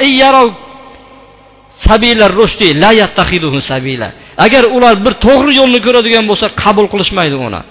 agar 4.45 4.63
ular 4.77 4.95
bir 5.05 5.13
to'g'ri 5.25 5.51
yo'lni 5.59 5.79
ko'radigan 5.85 6.23
bo'lsa 6.29 6.47
qabul 6.63 6.85
qilishmaydi 6.93 7.35
uni. 7.47 7.61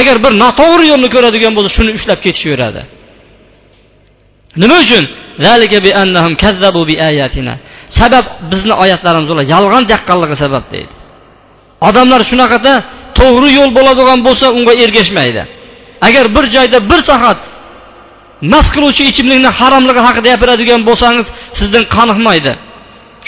Agar 0.00 0.16
bir 0.24 0.32
noto'g'ri 0.42 0.84
yo'lni 0.92 1.08
ko'radigan 1.14 1.52
bo'lsa 1.56 1.70
shuni 1.76 1.90
ushlab 1.98 2.18
ketishaveradi. 2.24 2.82
Nima 4.62 4.76
uchun? 4.84 5.04
Sabab 8.00 8.24
bizni 8.50 8.74
oyatlarimiz 8.82 9.30
ular 9.32 9.44
yolg'on 9.54 9.84
yaqqanligi 9.94 10.36
sabab 10.44 10.64
deydi. 10.72 10.92
Odamlar 11.88 12.20
shunaqada 12.30 12.72
to'g'ri 13.18 13.48
yo'l 13.58 13.70
bo'ladigan 13.78 14.18
bo'lsa 14.26 14.46
unga 14.56 14.74
ergashmaydi. 14.84 15.42
Agar 16.06 16.24
bir 16.36 16.44
joyda 16.54 16.78
bir 16.90 17.00
soat 17.10 17.40
mast 18.52 18.70
qiluvchi 18.74 19.02
ichimlikni 19.10 19.50
haromligi 19.58 20.00
haqida 20.06 20.28
gapiradigan 20.32 20.80
bo'lsangiz 20.88 21.26
sizdan 21.58 21.84
qoniqmaydi. 21.96 22.52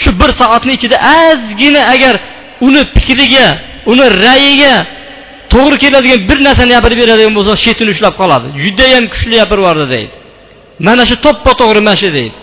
Shu 0.01 0.09
bir 0.21 0.29
soatni 0.41 0.71
ichida 0.77 0.97
ozgina 1.19 1.81
agar 1.93 2.15
uni 2.67 2.81
fikriga 2.95 3.47
uni 3.91 4.05
rayiga 4.25 4.75
to'g'ri 5.53 5.77
keladigan 5.83 6.19
bir 6.29 6.37
narsani 6.47 6.71
gapirib 6.75 6.97
beradigan 7.03 7.33
bo'lsa 7.37 7.53
chetini 7.63 7.89
ushlab 7.95 8.15
qoladi. 8.21 8.47
Judayam 8.63 9.05
kuchli 9.13 9.35
gapirib 9.41 9.65
deydi. 9.93 10.13
Mana 10.87 11.03
shu 11.09 11.15
to'ppa 11.25 11.51
to'g'ri 11.61 11.81
mana 11.87 11.97
shu 12.01 12.09
deydi. 12.17 12.35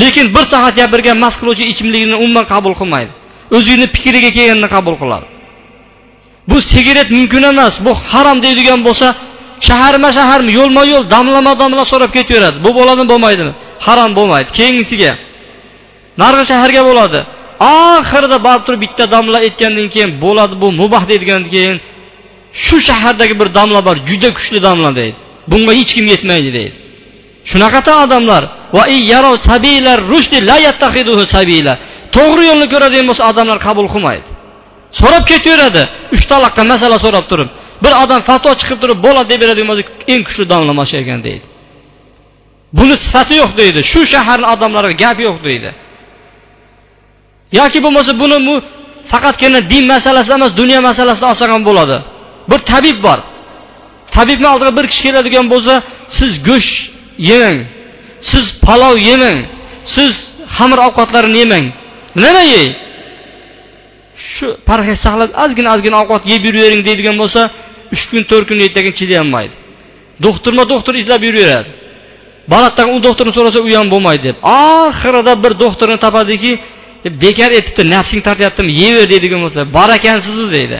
Lekin 0.00 0.26
bir 0.34 0.44
soat 0.52 0.74
gapirgan 0.80 1.16
mast 1.24 1.36
qiluvchi 1.40 1.64
ichimlikni 1.72 2.16
umuman 2.24 2.44
qabul 2.52 2.74
qilmaydi. 2.80 3.12
O'zini 3.56 3.86
fikriga 3.94 4.30
kelganini 4.36 4.68
qabul 4.76 4.96
qiladi. 5.02 5.26
Bu 6.50 6.56
sigaret 6.72 7.08
mumkin 7.16 7.42
emas 7.52 7.74
bu 7.86 7.92
harom 8.12 8.38
deydigan 8.44 8.80
bo'lsa 8.86 9.08
shaharma 9.68 10.08
shaharmi 10.18 10.50
yo'lma 10.58 10.82
yo'l 10.92 11.04
damlama 11.14 11.52
damla 11.62 11.84
so'rab 11.92 12.10
ketaveradi. 12.16 12.56
Bu 12.64 12.70
bo'ladimi 12.78 13.08
bo'lmaydimi? 13.12 13.52
Harom 13.86 14.10
bo'lmaydi. 14.18 14.48
Keyingisiga 14.58 15.12
narigi 16.20 16.44
shaharga 16.52 16.82
bo'ladi. 16.88 17.20
Oxirida 17.74 18.38
borib 18.46 18.62
turib 18.66 18.80
bitta 18.84 19.04
damla 19.14 19.38
aytgandan 19.46 19.88
keyin 19.94 20.10
bo'ladi 20.24 20.54
bu 20.62 20.68
mubah 20.80 21.02
deydigandan 21.10 21.50
keyin 21.54 21.76
shu 22.64 22.76
shahardagi 22.88 23.34
bir 23.40 23.48
damla 23.58 23.80
bor 23.88 23.96
juda 24.08 24.28
kuchli 24.36 24.58
damla 24.68 24.90
deydi. 25.00 25.18
Bunga 25.50 25.72
hech 25.78 25.90
kim 25.96 26.06
yetmaydi 26.14 26.50
deydi. 26.58 26.76
Shunaqata 27.50 27.92
odamlar 28.04 28.42
to'g'ri 32.16 32.42
yo'lni 32.50 32.66
ko'radigan 32.72 33.06
bo'lsa 33.10 33.22
odamlar 33.30 33.58
qabul 33.66 33.86
qilmaydi. 33.94 34.28
So'rab 35.00 35.24
ketaveradi 35.30 35.82
uch 36.14 36.24
taloqqa 36.32 36.62
masala 36.72 36.96
so'rab 37.04 37.24
turib 37.30 37.48
bir 37.84 37.92
odam 38.02 38.20
fatvo 38.28 38.52
chiqib 38.60 38.78
turib 38.82 38.98
bo'ladi 39.06 39.28
deb 39.32 39.38
beradigan 39.42 39.68
bo'lsa 39.70 39.84
eng 40.12 40.22
kuchli 40.26 40.44
domla 40.52 40.84
shu 40.90 40.96
ekan 41.02 41.20
deydi. 41.28 41.46
Buni 42.78 42.94
sifati 43.04 43.34
yo'q 43.42 43.52
deydi. 43.60 43.80
Shu 43.92 44.00
shaharni 44.12 44.46
odamlariga 44.54 44.96
gap 45.02 45.18
yo'q 45.26 45.36
deydi. 45.48 45.70
Yoki 47.58 47.78
bo'lmasa 47.84 48.12
buni 48.22 48.38
bu 48.48 48.54
faqatgina 49.12 49.60
din 49.72 49.84
masalasida 49.92 50.34
emas 50.40 50.52
dunyo 50.60 50.78
masalasida 50.88 51.26
olsak 51.32 51.48
ham 51.54 51.62
bo'ladi. 51.68 51.96
Bir 52.50 52.60
tabib 52.72 52.98
bor. 53.06 53.18
Tabibni 54.16 54.48
oldiga 54.54 54.72
bir 54.78 54.86
kishi 54.90 55.02
keladigan 55.06 55.46
bo'lsa 55.52 55.74
siz 56.18 56.32
go'sht 56.48 56.76
yemang 57.30 57.58
siz 58.30 58.44
palov 58.66 58.94
yemang 59.08 59.38
siz 59.94 60.12
xamir 60.56 60.78
ovqatlarini 60.86 61.38
yemang 61.44 61.66
nima 62.24 62.42
yeng 62.54 62.70
shu 64.38 64.46
parhez 64.68 64.98
saqlab 65.06 65.30
ozgina 65.44 65.68
ozgina 65.74 65.96
ovqat 66.02 66.22
yeb 66.32 66.42
yuravering 66.48 66.82
deydigan 66.88 67.16
bo'lsa 67.22 67.40
uch 67.94 68.04
kun 68.10 68.22
to'rt 68.30 68.46
kun 68.50 68.58
ertaga 68.66 68.90
chidayolmaydi. 68.98 69.54
Doktorma 70.26 70.64
doktor 70.72 70.94
izlab 71.02 71.22
yuraveradi. 71.28 71.70
Baratdan 72.52 72.88
u 72.94 73.02
doktorni 73.06 73.32
so'rasa 73.38 73.58
u 73.66 73.68
ham 73.78 73.88
bo'lmaydi 73.94 74.22
deb. 74.28 74.36
Oxirida 74.42 75.32
bir 75.44 75.52
doktorni 75.64 75.98
topadiki 76.04 76.52
bekor 77.22 77.50
aytibdi 77.58 77.82
nafsing 77.94 78.20
tortyaptimi 78.28 78.72
yeyver 78.82 79.06
deydigan 79.12 79.40
bo'lsa 79.44 79.60
bor 79.76 79.88
ekansizu 79.98 80.46
deydi. 80.56 80.78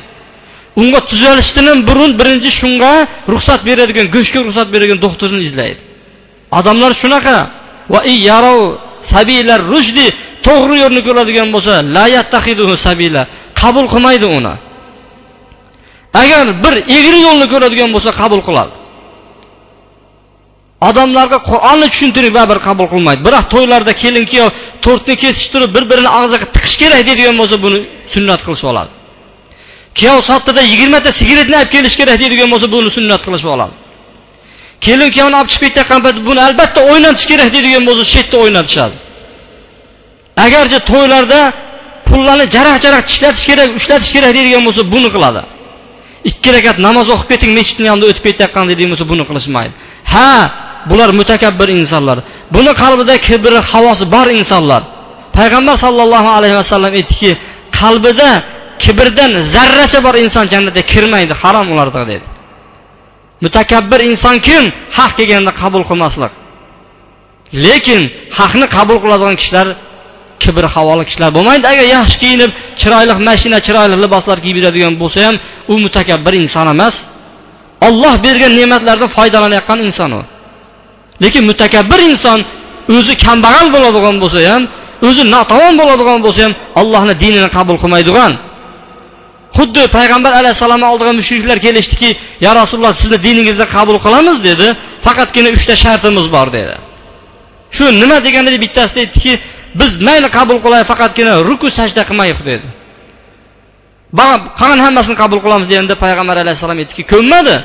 Unga 0.80 1.00
tuzalishdan 1.10 1.78
burun 1.88 2.10
birinchi 2.20 2.50
shunga 2.60 2.92
ruxsat 3.32 3.60
beradigan 3.68 4.06
go'shtga 4.14 4.40
ruxsat 4.46 4.68
beradigan 4.74 4.98
doktorni 5.06 5.42
izlaydi. 5.48 5.80
Odamlar 6.58 6.92
shunaqa. 7.02 7.38
Va 7.92 8.00
yarov 8.28 8.60
sabilar 9.12 9.60
rushdi 9.72 10.06
to'g'ri 10.46 10.76
yo'lni 10.84 11.00
ko'radigan 11.08 11.48
bo'lsa 11.54 11.74
la 11.96 12.04
sabila. 12.86 13.22
Qabul 13.60 13.86
qilmaydi 13.92 14.26
uni. 14.38 14.54
Agar 16.22 16.44
bir 16.64 16.74
egri 16.98 17.18
yo'lni 17.26 17.46
ko'radigan 17.52 17.90
bo'lsa 17.94 18.10
qabul 18.20 18.40
qiladi. 18.48 18.74
Odamlarga 20.88 21.38
qur'onni 21.50 21.86
tushuntirib 21.92 22.32
baribir 22.38 22.58
qabul 22.68 22.86
qilmaydi. 22.92 23.20
Biroq 23.26 23.44
to'ylarda 23.54 23.92
kelin 24.02 24.24
kuyov 24.30 24.48
tortni 24.84 25.14
kesishtirib 25.22 25.70
bir 25.76 25.84
birini 25.90 26.10
og'ziga 26.18 26.46
tiqish 26.54 26.76
kerak 26.82 27.02
deydigan 27.08 27.36
bo'lsa 27.40 27.56
buni 27.64 27.78
sunnat 28.14 28.40
qilishib 28.46 28.68
oladi. 28.72 28.90
Kuyov 29.98 30.18
sottida 30.30 30.62
yigirmata 30.72 31.10
sigaretni 31.20 31.56
olib 31.60 31.70
kelish 31.74 31.94
kerak 32.00 32.16
deydigan 32.22 32.48
bo'lsa 32.52 32.66
buni 32.74 32.90
sunnat 32.96 33.20
qilishib 33.26 33.50
oladi. 33.56 33.74
Kelin 34.86 35.08
kuyovni 35.14 35.36
olib 35.40 35.50
chiqib 35.52 35.64
ketayotgan 35.68 36.00
paytda 36.04 36.20
buni 36.28 36.40
albatta 36.48 36.80
o'ynatish 36.90 37.26
kerak 37.30 37.48
deydigan 37.54 37.82
bo'lsa 37.88 38.02
shu 38.10 38.16
yerda 38.20 38.36
o'ynatishadi. 38.44 38.96
Agarchi 40.44 40.78
to'ylarda 40.90 41.40
pullarni 42.08 42.46
jaraq 42.56 42.76
jaraq 42.84 43.02
tishlatish 43.10 43.44
kerak 43.48 43.68
ushlatish 43.78 44.10
kerak 44.16 44.30
deydigan 44.36 44.62
bo'lsa 44.66 44.82
buni 44.94 45.08
qiladi. 45.14 45.42
Ikki 46.30 46.48
rakat 46.56 46.76
namoz 46.86 47.06
o'qib 47.14 47.28
keting 47.32 47.52
mechitni 47.58 47.86
yonida 47.90 48.06
o'tib 48.10 48.24
ketayotgan 48.28 48.64
deydigan 48.70 48.90
bo'lsa 48.92 49.06
buni 49.12 49.24
qilishmaydi. 49.28 49.74
Ha 50.12 50.30
bular 50.90 51.10
mutakabbir 51.20 51.68
insonlar. 51.80 52.18
Buni 52.54 52.72
qalbida 52.82 53.14
kibr 53.26 53.52
havosi 53.70 54.04
bor 54.14 54.26
insonlar. 54.40 54.82
Payg'ambar 55.36 55.76
sollallohu 55.84 56.28
alayhi 56.38 56.56
vasallam 56.60 56.92
aytdiki 56.98 57.30
qalbida 57.80 58.30
kibrdan 58.82 59.32
zarracha 59.54 59.98
bor 60.06 60.14
inson 60.24 60.44
jannatga 60.52 60.82
kirmaydi 60.92 61.34
harom 61.42 61.66
ularda 61.74 62.02
dedi. 62.12 62.26
Mutakabbir 63.44 64.00
inson 64.10 64.36
kim? 64.46 64.64
Haq 64.96 65.12
kelganda 65.18 65.52
qabul 65.62 65.82
qilmaslik 65.90 66.32
lekin 67.64 68.00
haqni 68.38 68.66
qabul 68.76 68.98
qiladigan 69.02 69.36
kishilar 69.40 69.66
kibr 70.42 70.64
havoli 70.74 71.04
kishilar 71.08 71.30
bo'lmaydi. 71.36 71.64
Agar 71.72 71.86
yaxshi 71.96 72.16
kiyinib 72.22 72.50
chiroyli 72.80 73.12
mashina 73.28 73.58
chiroyli 73.66 73.96
liboslar 74.04 74.38
kiyib 74.44 74.56
yuradigan 74.60 74.94
bo'lsa 75.02 75.18
ham 75.26 75.36
u 75.72 75.74
mutakabbir 75.84 76.34
inson 76.42 76.66
emas. 76.74 76.94
Olloh 77.88 78.14
bergan 78.26 78.52
ne'matlardan 78.58 79.10
foydalanayotgan 79.16 79.78
inson 79.88 80.10
u. 80.18 80.20
Lekin 81.22 81.42
mutakabbir 81.50 82.00
inson 82.10 82.38
o'zi 82.96 83.14
kambag'al 83.24 83.66
bo'ladigan 83.74 84.16
bo'lsa 84.22 84.40
ham 84.50 84.62
o'zi 85.08 85.22
notavon 85.34 85.74
bo'ladigan 85.80 86.18
bo'lsa 86.26 86.40
ham 86.46 86.52
allohni 86.80 87.14
dinini 87.22 87.48
qabul 87.56 87.76
qilmaydigan. 87.82 88.32
Xuddi 89.58 89.82
payg'ambar 89.96 90.32
alayhissalomni 90.40 90.86
oldiga 90.92 91.12
mushriklar 91.20 91.58
kelishdiki 91.66 92.10
ya 92.44 92.50
rasululloh 92.60 92.94
sizni 93.02 93.18
diningizni 93.26 93.66
qabul 93.76 93.96
qilamiz 94.04 94.36
dedi. 94.48 94.66
Faqatgina 95.06 95.48
uchta 95.56 95.74
shartimiz 95.84 96.26
bor 96.34 96.48
dedi. 96.58 96.74
Shu 97.76 97.84
nima 98.02 98.16
deganda 98.26 98.50
bittasida 98.64 99.00
aytdiki 99.04 99.32
biz 99.74 99.92
mayli 100.08 100.28
qabul 100.38 100.58
qilay 100.64 100.82
faqatgina 100.90 101.32
ruku 101.48 101.68
sajda 101.78 102.02
qilmaylik 102.08 102.40
dedi. 102.50 102.68
Qani 104.60 104.80
hammasini 104.86 105.16
qabul 105.22 105.40
qilamiz 105.44 105.66
deganda 105.70 105.94
payg'ambar 106.04 106.36
alayhissalom 106.44 106.78
aytdiki 106.82 107.02
ko'nmadi. 107.12 107.56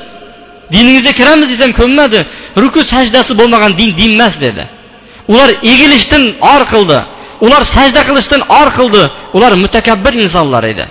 Diningizga 0.73 1.11
kiramiz 1.19 1.47
desam 1.53 1.71
ko'nmadi. 1.79 2.19
Ruku 2.63 2.79
sajdasi 2.93 3.31
bo'lmagan 3.39 3.71
din 3.79 3.89
din 3.99 4.11
emas 4.17 4.33
dedi. 4.45 4.63
Ular 5.31 5.49
egilishdan 5.71 6.23
or 6.53 6.61
qildi. 6.73 6.99
Ular 7.45 7.63
sajda 7.75 8.01
qilishdan 8.09 8.41
or 8.59 8.67
qildi. 8.77 9.03
Ular 9.35 9.51
mutakabbir 9.63 10.13
insonlar 10.23 10.63
edi. 10.73 10.85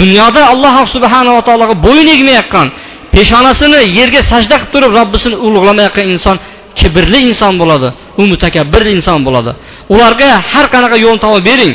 Dunyoda 0.00 0.42
alloh 0.52 0.76
subhanava 0.94 1.40
taologa 1.48 1.74
bo'yin 1.86 2.08
egmayotgan 2.14 2.66
peshonasini 3.14 3.80
yerga 3.98 4.22
sajda 4.32 4.56
qilib 4.60 4.72
turib 4.74 4.92
robbisini 4.98 5.36
ulug'lamayotgan 5.46 6.06
inson 6.14 6.36
kibrli 6.78 7.18
inson 7.30 7.54
bo'ladi. 7.62 7.88
U 8.20 8.22
mutakabbir 8.32 8.82
inson 8.96 9.18
bo'ladi. 9.26 9.52
Ularga 9.94 10.30
har 10.52 10.66
qanaqa 10.74 10.96
yo'l 11.04 11.18
topib 11.24 11.44
bering. 11.50 11.74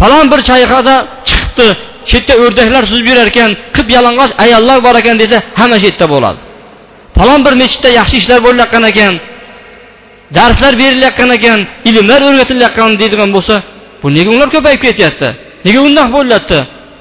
Falon 0.00 0.26
bir 0.32 0.40
chayqada 0.50 0.94
chiqibdi. 1.28 1.68
Chetda 2.10 2.34
o'rdaklar 2.42 2.82
suzib 2.90 3.06
yurar 3.10 3.26
ekan 3.32 3.50
qip 3.76 3.88
yalang'och 3.96 4.30
ayollar 4.44 4.78
bor 4.86 4.94
ekan 5.00 5.16
desa 5.22 5.36
hamma 5.58 5.78
chetda 5.84 6.06
bo'ladi. 6.14 6.38
Falon 7.16 7.40
bir 7.46 7.54
mechitda 7.62 7.88
yaxshi 7.98 8.16
ishlar 8.20 8.38
bo'layotgan 8.46 8.84
ekan 8.92 9.14
darslar 10.36 10.72
berilayotgan 10.82 11.30
ekan 11.38 11.58
ilmlar 11.88 12.20
o'rgatilayotgan 12.28 12.90
deydigan 13.00 13.30
bo'lsa 13.36 13.54
bu 14.02 14.06
nega 14.16 14.30
ular 14.36 14.48
ko'payib 14.54 14.80
ketyapti? 14.86 15.28
Nega 15.66 15.80
undoq 15.88 16.08
bo'lyapti? 16.16 16.58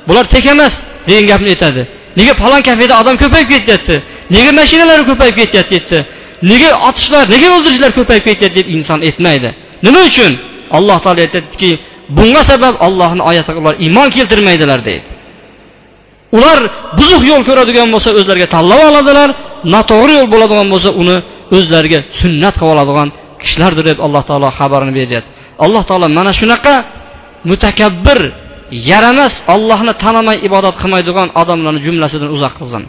Bular 0.07 0.25
tek 0.33 0.45
emas 0.53 0.73
degan 1.07 1.25
gapni 1.31 1.49
aytadi. 1.55 1.81
Nega 2.19 2.33
falon 2.41 2.61
kafeda 2.69 2.93
odam 3.01 3.15
ko'payib 3.23 3.49
ketyapti? 3.53 3.95
Nega 4.35 4.51
mashinalar 4.59 4.99
ko'payib 5.09 5.35
ketyapti? 5.41 5.77
Deydi 5.81 5.99
nega 6.41 6.69
otishlar 6.89 7.25
nega 7.29 7.49
o'ldirishlar 7.55 7.91
ko'payib 7.97 8.23
ketyapti 8.29 8.55
deb 8.59 8.67
inson 8.75 8.99
aytmaydi. 9.07 9.49
Nima 9.85 10.01
uchun? 10.09 10.31
Alloh 10.77 10.97
taolo 11.03 11.19
aytyaptiki 11.25 11.71
bunga 12.17 12.41
sabab 12.51 12.75
ollohni 12.87 13.21
oyatiga 13.29 13.59
ular 13.63 13.75
iymon 13.85 14.07
keltirmaydilar 14.15 14.79
deydi. 14.89 15.07
Ular 16.37 16.59
buzuq 16.99 17.21
yo'l 17.31 17.43
ko'radigan 17.49 17.87
bo'lsa 17.93 18.09
o'zlariga 18.19 18.47
tanlab 18.55 18.81
oladilar 18.89 19.29
noto'g'ri 19.73 20.13
yo'l 20.19 20.29
bo'ladigan 20.33 20.67
bo'lsa 20.73 20.89
uni 21.01 21.17
o'zlariga 21.57 21.99
sunnat 22.19 22.55
qilib 22.59 22.73
oladigan 22.75 23.07
kishilardir 23.41 23.83
deb 23.89 23.97
alloh 24.05 24.23
taolo 24.29 24.47
xabarini 24.59 24.93
beryapti. 24.99 25.29
Alloh 25.65 25.83
taolo 25.89 26.07
mana 26.19 26.31
shunaqa 26.39 26.73
mutakabbir 27.49 28.19
yaramas 28.91 29.33
ollohni 29.55 29.93
tanimay 30.03 30.37
ibodat 30.47 30.75
qilmaydigan 30.81 31.27
odamlarni 31.41 31.81
jumlasidan 31.87 32.29
uzoq 32.35 32.53
qilsin. 32.59 32.83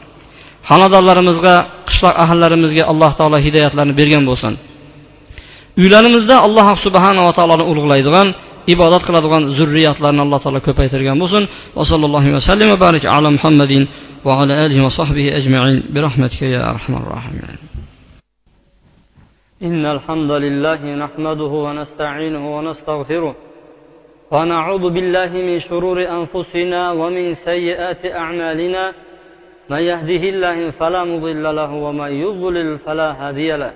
Xonadonlarimizga 0.68 1.54
qishloq 1.88 2.14
ahillarimizga 2.24 2.84
alloh 2.92 3.10
taolo 3.18 3.38
hidoyatlarni 3.46 3.94
bergan 4.00 4.24
bo'lsin. 4.30 4.52
Uylarimizda 5.80 6.34
alloh 6.46 6.66
subhanava 6.84 7.30
taoloni 7.38 7.64
ulug'laydigan 7.70 8.28
ibodat 8.74 9.02
qiladigan 9.08 9.42
zurriyatlarni 9.58 10.20
alloh 10.26 10.40
taolo 10.44 10.60
ko'paytirgan 10.68 11.16
bo'lsin. 11.22 11.42
Va 11.76 11.84
sallallohu 11.90 12.28
vasallam 12.36 12.68
va 12.72 12.78
barik 12.86 13.04
ala 13.16 13.28
muhammadin 13.36 13.84
وعلى 14.24 14.66
آله 14.66 14.84
وصحبه 14.84 15.36
أجمعين 15.36 15.82
برحمتك 15.94 16.42
يا 16.42 16.70
أرحم 16.70 16.94
الراحمين 16.94 17.58
إن 19.62 19.86
الحمد 19.86 20.30
لله 20.30 20.94
نحمده 20.94 21.44
ونستعينه 21.44 22.56
ونستغفره 22.56 23.34
ونعوذ 24.30 24.90
بالله 24.90 25.30
من 25.32 25.58
شرور 25.58 26.08
أنفسنا 26.08 26.92
ومن 26.92 27.34
سيئات 27.34 28.06
أعمالنا 28.06 28.92
من 29.70 29.78
يهده 29.78 30.22
الله 30.28 30.70
فلا 30.70 31.04
مضل 31.04 31.56
له 31.56 31.72
ومن 31.72 32.12
يضلل 32.12 32.78
فلا 32.78 33.28
هادي 33.28 33.52
له 33.56 33.72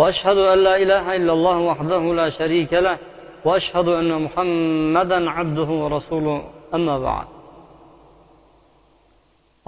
واشهد 0.00 0.38
ان 0.52 0.58
لا 0.66 0.74
اله 0.82 1.04
الا 1.18 1.32
الله 1.36 1.58
وحده 1.70 2.02
لا 2.20 2.28
شريك 2.38 2.72
له 2.86 2.96
واشهد 3.48 3.88
ان 4.00 4.10
محمدا 4.24 5.18
عبده 5.36 5.70
ورسوله 5.82 6.36
اما 6.76 6.96
بعد 7.06 7.28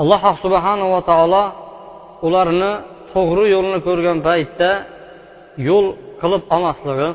الله 0.02 0.24
سبحانه 0.44 0.86
وتعالى 0.96 1.42
ularni 2.26 2.72
to'g'ri 3.14 3.44
yo'lni 3.54 3.78
ko'rgan 3.88 4.18
paytda 4.28 4.70
yo'l 5.68 5.86
qilib 6.20 6.42
olmasligi 6.54 7.08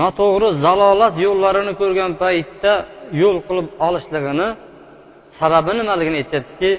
noto'g'ri 0.00 0.48
zalolat 0.64 1.14
yo'llarini 1.26 1.72
ko'rgan 1.80 2.12
paytda 2.22 2.72
yo'l 3.22 3.38
qilib 3.48 3.68
olishligini 3.86 4.48
sababi 5.38 5.70
nimaligini 5.78 6.16
aytyaptiki? 6.22 6.70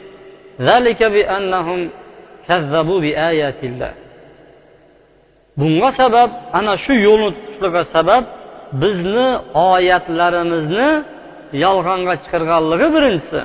Bunga 5.60 5.90
sabab 6.00 6.30
ana 6.58 6.74
shu 6.84 6.94
yo'lni 7.08 7.30
tutishligi 7.36 7.82
sabab 7.96 8.24
bizni 8.82 9.28
oyatlarimizni 9.72 10.90
yolg'onga 11.64 12.14
chiqarganligi 12.24 12.88
birinchisi. 12.96 13.42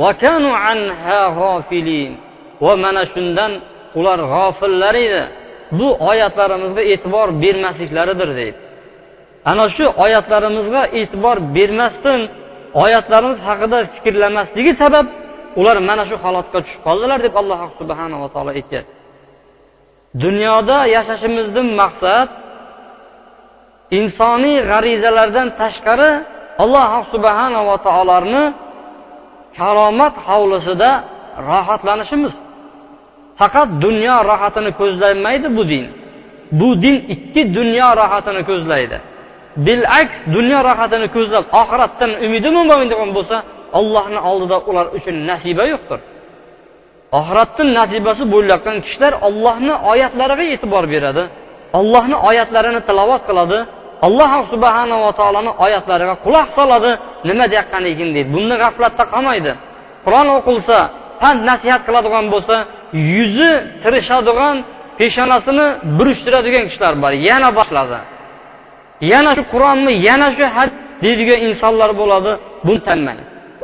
Va 0.00 0.10
mana 2.84 3.02
shundan 3.12 3.52
ular 3.98 4.18
g'ofillar 4.32 4.94
edi. 5.06 5.22
Bu 5.78 5.88
oyatlarimizga 6.10 6.82
e'tibor 6.92 7.28
bermasliklaridir 7.42 8.30
deydi. 8.38 8.58
Ana 9.50 9.66
shu 9.76 9.84
oyatlarimizga 10.04 10.82
e'tibor 10.98 11.36
bermasdan 11.56 12.20
oyatlarimiz 12.82 13.38
haqida 13.48 13.78
fikrlamasligi 13.94 14.72
sabab 14.82 15.06
ular 15.60 15.76
mana 15.88 16.04
shu 16.10 16.16
holatga 16.24 16.58
tushib 16.64 16.80
qoldilar 16.86 17.18
deb 17.26 17.34
alloh 17.40 17.60
subhanava 17.78 18.26
taolo 18.34 18.50
aytyapti 18.58 18.92
dunyoda 20.24 20.78
yashashimizdan 20.96 21.68
maqsad 21.80 22.28
insoniy 23.98 24.58
g'arizalardan 24.70 25.48
tashqari 25.60 26.10
alloh 26.62 26.90
subhanava 27.12 27.74
taoloni 27.86 28.44
karomat 29.58 30.14
hovlisida 30.28 30.90
rohatlanishimiz. 31.50 32.34
Faqat 33.40 33.68
dunyo 33.84 34.16
rohatini 34.30 34.70
ko'zlamaydi 34.80 35.48
bu 35.56 35.62
din. 35.72 35.84
Bu 36.60 36.68
din 36.82 36.96
ikki 37.14 37.42
dunyo 37.58 37.88
rohatini 38.00 38.42
ko'zlaydi. 38.50 38.98
Bilaks 39.66 40.16
dunyo 40.36 40.58
rohatini 40.68 41.08
ko'zlab 41.16 41.44
oxiratdan 41.60 42.10
umidi 42.26 42.48
mo'min 42.56 42.88
bo'lsa 43.16 43.36
ollohni 43.78 44.20
oldida 44.30 44.56
ular 44.68 44.86
uchun 44.96 45.16
nasiba 45.30 45.64
yo'qdir. 45.72 46.00
Oxiratdan 47.18 47.68
nasibasi 47.78 48.22
bo'layotgan 48.34 48.76
kishilar 48.84 49.12
ollohni 49.28 49.74
oyatlariga 49.92 50.44
e'tibor 50.54 50.84
beradi. 50.94 51.22
Ollohni 51.78 52.16
oyatlarini 52.28 52.80
tilovat 52.88 53.22
qiladi. 53.28 53.58
Alloh 54.06 54.32
subhanava 54.52 55.10
taoloni 55.20 55.52
oyatlariga 55.64 56.14
quloq 56.24 56.48
soladi. 56.58 56.90
Nima 57.28 57.44
deyotganligini 57.52 58.10
deydi. 58.16 58.28
Bunda 58.34 58.54
g'aflatda 58.62 59.04
qolmaydi. 59.14 59.52
Qur'on 60.04 60.28
o'qilsa 60.38 60.78
pand 61.22 61.40
nasihat 61.50 61.82
qiladigan 61.88 62.24
bo'lsa 62.34 62.56
yuzi 63.14 63.50
tirishadigan 63.82 64.56
peshonasini 64.98 65.66
burishtiradigan 65.98 66.64
kishilar 66.68 66.94
bor. 67.02 67.12
Yana 67.28 67.48
boshladi. 67.58 67.98
Yana 69.12 69.30
shu 69.36 69.42
qur'onni 69.52 69.92
yana 70.08 70.28
shu 70.36 70.44
had 70.56 70.70
deydigan 71.04 71.38
insonlar 71.48 71.90
bo'ladi. 72.00 72.32
Buni 72.66 72.80
tanmang 72.88 73.20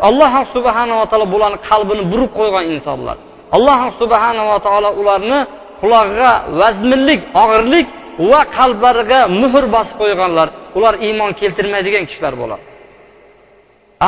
alloh 0.09 0.33
subhanava 0.55 1.05
taolo 1.11 1.27
bularni 1.35 1.59
qalbini 1.71 2.03
burib 2.13 2.31
qo'ygan 2.39 2.65
insonlar. 2.75 3.17
Alloh 3.57 3.81
subhanava 4.01 4.57
taolo 4.67 4.91
ularni 5.01 5.41
qulog'iga 5.81 6.33
vazminlik 6.61 7.21
og'irlik 7.43 7.87
va 8.31 8.41
qalblariga 8.57 9.21
muhr 9.41 9.65
bosib 9.75 9.97
qo'yganlar. 10.03 10.49
Ular 10.79 10.95
iymon 11.07 11.31
keltirmaydigan 11.41 12.05
kishilar 12.09 12.35
bo'ladi. 12.43 12.65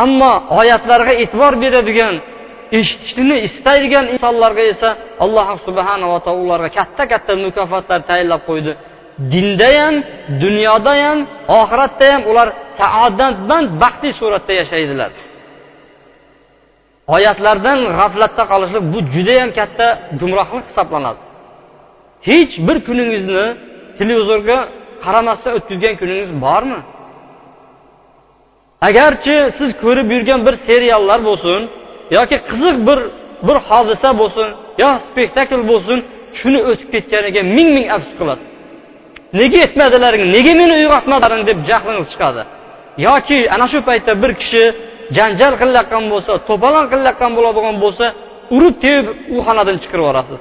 Ammo 0.03 0.33
oyatlarga 0.61 1.13
e'tibor 1.23 1.53
beradigan 1.63 2.15
eshitishni 2.79 3.37
istaydigan 3.49 4.05
insonlarga 4.15 4.65
esa 4.73 4.89
alloh 5.25 5.49
subhanava 5.67 6.19
taolo 6.25 6.41
ularga 6.47 6.71
katta 6.79 7.03
katta 7.13 7.33
mukofotlar 7.47 8.01
tayinlab 8.11 8.43
qo'ydi. 8.51 8.73
Dinda 9.33 9.69
ham 9.79 9.95
dunyoda 10.45 10.93
ham 11.05 11.19
oxiratda 11.61 12.07
ham 12.13 12.23
ular 12.31 12.49
saodatmand 12.81 13.69
baxtli 13.83 14.11
suratda 14.21 14.53
yashaydilar. 14.61 15.11
Oyatlardan 17.15 17.79
g'aflatda 17.99 18.43
qolishlik 18.53 18.85
bu 18.93 18.99
judayam 19.15 19.51
katta 19.59 19.87
gumrohlik 20.21 20.65
hisoblanadi. 20.71 21.21
Hech 22.29 22.53
bir 22.67 22.77
kuningizni 22.87 23.45
televizorga 23.99 24.59
qaramasdan 25.05 25.53
o'tkazgan 25.59 25.95
kuningiz 26.01 26.31
bormi? 26.45 26.81
Agarchi 28.89 29.37
siz 29.59 29.71
ko'rib 29.83 30.09
yurgan 30.15 30.41
bir 30.47 30.55
seriallar 30.67 31.21
bo'lsin 31.29 31.61
yoki 32.17 32.37
qiziq 32.51 32.77
bir 32.89 32.99
bir 33.47 33.57
hodisa 33.69 34.11
bo'lsin 34.21 34.49
yo 34.83 34.89
spektakl 35.07 35.61
bo'lsin 35.71 35.99
shuni 36.39 36.61
o'tib 36.71 36.89
ketganiga 36.95 37.43
ming 37.57 37.69
ming 37.77 37.87
afsus 37.97 38.15
qilasiz. 38.21 38.49
Nega 39.41 39.59
aytmadilaring 39.65 40.25
nega 40.37 40.53
meni 40.61 40.75
uyg'otmadilaring 40.81 41.43
deb 41.51 41.59
jahlingiz 41.69 42.09
chiqadi? 42.13 42.43
Yoki 43.07 43.39
ana 43.55 43.67
shu 43.73 43.79
paytda 43.89 44.13
bir 44.23 44.33
kishi 44.41 44.65
janjal 45.17 45.55
qilayotgan 45.61 46.05
bo'lsa 46.13 46.33
to'polon 46.49 46.87
qilayotgan 46.93 47.33
bo'ladigan 47.39 47.77
bo'lsa 47.85 48.07
urib 48.57 48.75
tepib 48.85 49.07
u 49.35 49.37
xonadan 49.47 49.77
chiqarib 49.83 50.05
yuborasiz. 50.05 50.41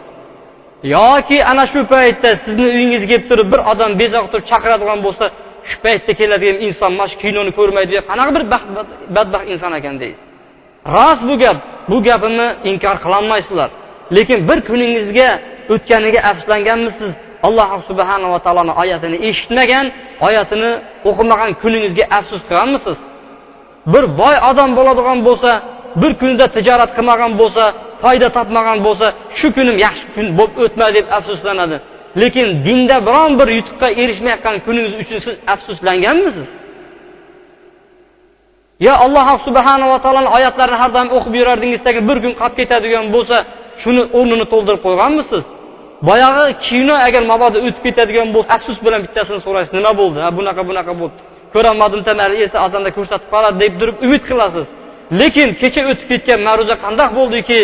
Yoki 0.95 1.37
ana 1.51 1.63
shu 1.71 1.79
paytda 1.93 2.29
sizni 2.43 2.67
uyingizga 2.75 3.07
kelib 3.11 3.25
turib 3.31 3.47
bir 3.53 3.61
odam 3.71 3.91
bezak 4.01 4.25
turib 4.31 4.45
chaqiradigan 4.51 4.99
bo'lsa 5.05 5.25
shu 5.69 5.77
paytda 5.85 6.11
keladigan 6.19 6.57
inson 6.67 6.91
mana 6.97 7.07
shu 7.11 7.17
kinoni 7.23 7.51
ko'rmaydi 7.59 7.93
qanaqa 8.09 8.31
bir 8.37 8.43
badbaxt 9.15 9.47
inson 9.53 9.73
ekan 9.79 9.95
deysiz 10.03 10.21
rost 10.85 11.23
bu 11.29 11.37
gap. 11.37 11.57
Bu 11.89 12.03
gapimni 12.03 12.47
inkor 12.63 12.95
qilolmaysizlar. 13.03 13.69
Lekin 14.15 14.39
bir 14.49 14.59
kuningizga 14.69 15.29
o'tganiga 15.73 16.19
afsuslanganmisiz? 16.29 17.11
Alloh 17.47 17.69
subhanava 17.89 18.39
taoloni 18.45 18.73
oyatini 18.81 19.17
eshitmagan 19.29 19.85
oyatini 20.27 20.71
o'qimagan 21.09 21.51
kuningizga 21.61 22.05
afsus 22.17 22.41
qilganmisiz 22.49 22.97
bir 23.93 24.03
boy 24.19 24.35
odam 24.49 24.69
bo'ladigan 24.77 25.19
bo'lsa 25.27 25.51
bir 26.01 26.11
kunda 26.21 26.45
tijorat 26.55 26.91
qilmagan 26.97 27.31
bo'lsa 27.41 27.63
foyda 28.03 28.27
topmagan 28.37 28.79
bo'lsa 28.87 29.07
shu 29.37 29.47
kunim 29.57 29.77
yaxshi 29.85 30.05
kun 30.15 30.25
bo'lib 30.37 30.55
o'tmadi 30.65 30.93
deb 30.97 31.07
afsuslanadi. 31.17 31.77
Lekin 32.21 32.47
dinda 32.65 32.97
biron 33.07 33.31
bir 33.39 33.47
yutuqqa 33.57 33.87
erishmayotgan 34.01 34.55
kuningiz 34.65 34.93
uchun 35.01 35.19
siz 35.25 35.35
afsuslanganmisiz? 35.53 36.47
Yo 38.85 38.93
alloh 39.05 39.27
subhanava 39.47 39.97
taoloni 40.03 40.29
oyatlarini 40.37 40.77
har 40.81 40.91
doim 40.95 41.09
o'qib 41.17 41.33
yurardingiz 41.39 41.81
bir 42.09 42.17
kun 42.23 42.33
qolib 42.39 42.55
ketadigan 42.59 43.05
bo'lsa 43.15 43.37
shuni 43.81 44.03
o'rnini 44.17 44.45
to'ldirib 44.53 44.81
qo'yganmisiz? 44.87 45.43
Boyag'i 46.09 46.45
kino 46.67 46.95
agar 47.07 47.23
mabodo 47.31 47.57
o'tib 47.67 47.83
ketadigan 47.87 48.27
bo'lsa 48.35 48.49
afsus 48.57 48.77
bilan 48.85 48.99
bittasini 49.05 49.39
so'raysiz 49.45 49.73
nima 49.77 49.91
bo'ldi? 50.01 50.17
Ha 50.25 50.29
bunaqa 50.37 50.61
bunaqa 50.69 50.93
bo'ldi. 51.01 51.19
Ko'rolmadim 51.55 52.01
mayli 52.19 52.35
erta 52.45 52.57
azonda 52.65 52.89
ko'rsatib 52.97 53.29
qoladi 53.33 53.57
deb 53.63 53.73
turib 53.79 53.97
umid 54.05 54.23
qilasiz. 54.29 54.65
Lekin 55.19 55.49
kecha 55.61 55.81
o'tib 55.91 56.07
ketgan 56.11 56.39
ma'ruza 56.47 56.75
qandoq 56.85 57.09
bo'ldiki 57.19 57.59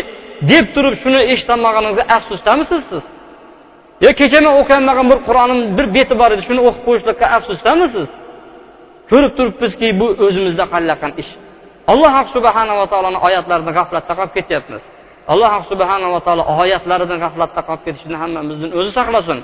deb 0.51 0.65
turib 0.75 0.95
shuni 1.01 1.19
eshitolmaganingizga 1.33 2.05
afsusdamisiz 2.17 2.81
siz? 2.91 3.03
Yo 4.05 4.09
kecha 4.19 4.39
men 4.45 4.53
o'qiolmagan 4.61 5.05
bir 5.11 5.19
qur'onim 5.27 5.59
bir 5.77 5.85
beti 5.95 6.13
bor 6.21 6.29
edi 6.35 6.43
shuni 6.49 6.61
o'qib 6.67 6.83
qo'yishlikqa 6.87 7.27
afsusdamisiz 7.37 8.07
ko'rib 9.11 9.31
turibmizki 9.37 9.87
bu 9.99 10.07
o'zimizda 10.25 10.65
qilayotgan 10.73 11.11
ish. 11.21 11.31
Alloh 11.91 12.13
subhanava 12.35 12.85
taoloni 12.91 13.19
oyatlaridan 13.27 13.73
g'aflatda 13.77 14.13
qolib 14.19 14.33
ketyapmiz. 14.37 14.81
Alloh 15.33 15.53
subhanava 15.71 16.19
taolo 16.25 16.43
oyatlaridan 16.61 17.19
g'aflatda 17.23 17.61
qolib 17.67 17.83
ketishni 17.87 18.17
hammamizni 18.23 18.67
o'zi 18.79 18.91
saqlasin. 18.99 19.39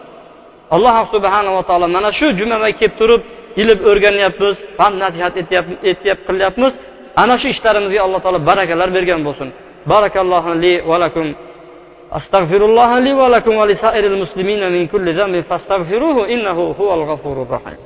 Alloh 0.76 0.95
subhanava 1.14 1.62
taolo 1.70 1.88
mana 1.95 2.10
shu 2.20 2.28
jumaga 2.39 2.70
kelib 2.80 2.95
turib 3.02 3.22
ilm 3.62 3.78
o'rganyapmiz 3.91 4.57
pand 4.78 4.95
nasihat 5.03 5.35
etyapmiz 5.43 6.18
qilyapmiz 6.28 6.72
ana 7.22 7.35
shu 7.41 7.47
ishlarimizga 7.55 8.01
alloh 8.07 8.20
taolo 8.24 8.41
barakalar 8.51 8.89
bergan 8.97 9.20
bo'lsin 9.26 9.49
barakallohu 9.93 10.51
li 10.62 10.72
va 10.91 10.99
lakum 11.05 11.28
أستغفر 12.18 12.64
الله 12.64 12.99
لي 12.99 13.12
ولكم 13.12 13.55
ولسائر 13.57 14.05
المسلمين 14.07 14.72
من 14.72 14.87
كل 14.87 15.07
ذنب 15.18 15.41
فاستغفروه 15.41 16.28
إنه 16.28 16.59
هو 16.80 16.95
الغفور 16.95 17.43
الرحيم 17.43 17.76